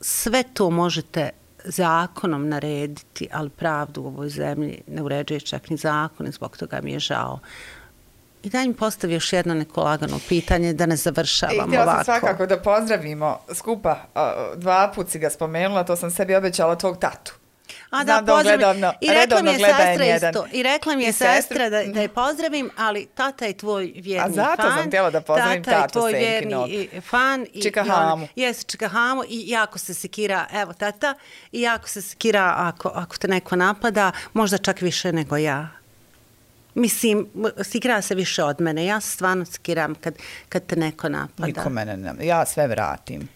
[0.00, 1.30] sve to možete
[1.64, 6.80] zakonom narediti, ali pravdu u ovoj zemlji ne uređuje čak ni zakon i zbog toga
[6.82, 7.38] mi je žao.
[8.44, 11.66] I daj mi postavi još jedno neko lagano pitanje da ne završavam ovako.
[11.66, 13.96] I htjela sam svakako da pozdravimo skupa.
[14.56, 17.32] Dva put si ga spomenula, to sam sebi obećala tvog tatu.
[17.90, 18.60] A Znam da, on pozdravim.
[18.60, 20.28] redovno, I rekla mi je sestra N1.
[20.28, 20.46] isto.
[20.52, 23.92] I rekla mi je I sestra- sestra da, da je pozdravim, ali tata je tvoj
[23.96, 24.72] vjerni A zato fan.
[24.72, 26.68] sam htjela da pozdravim tata je tatu tvoj Senkinog.
[26.68, 27.46] vjerni i- fan.
[27.52, 28.28] I, Čika i Hamu.
[28.36, 31.14] Jes, čika hamu i jako se sekira, evo tata,
[31.52, 35.68] i jako se sekira ako, ako te neko napada, možda čak više nego ja.
[36.74, 37.26] Mislim,
[37.62, 38.84] sekira se više od mene.
[38.84, 40.14] Ja stvarno sekiram kad,
[40.48, 41.46] kad te neko napada.
[41.46, 42.26] Niko mene ne...
[42.26, 43.28] Ja sve vratim.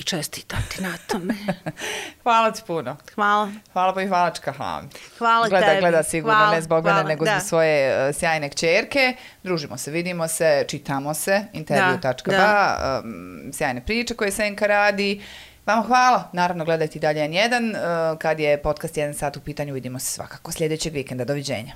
[0.00, 1.34] I čestitam ti na tome.
[2.22, 2.96] Hvala ti puno.
[3.14, 3.50] Hvala.
[3.72, 4.88] Hvala pa i hvala Čika Hami.
[5.18, 5.80] Hvala gleda, tebi.
[5.80, 7.30] Gleda sigurno, Hvala, ne zbog hvala, mene, nego da.
[7.30, 9.16] zbog svoje uh, sjajne kćerke.
[9.42, 15.22] Družimo se, vidimo se, čitamo se, intervju.ba, um, sjajne priče koje Senka radi.
[15.70, 17.74] Vama hvala, naravno gledajte i dalje N1.
[17.74, 21.24] Eh, kad je podcast 1 sat u pitanju, vidimo se svakako sljedećeg vikenda.
[21.24, 21.74] Doviđenja.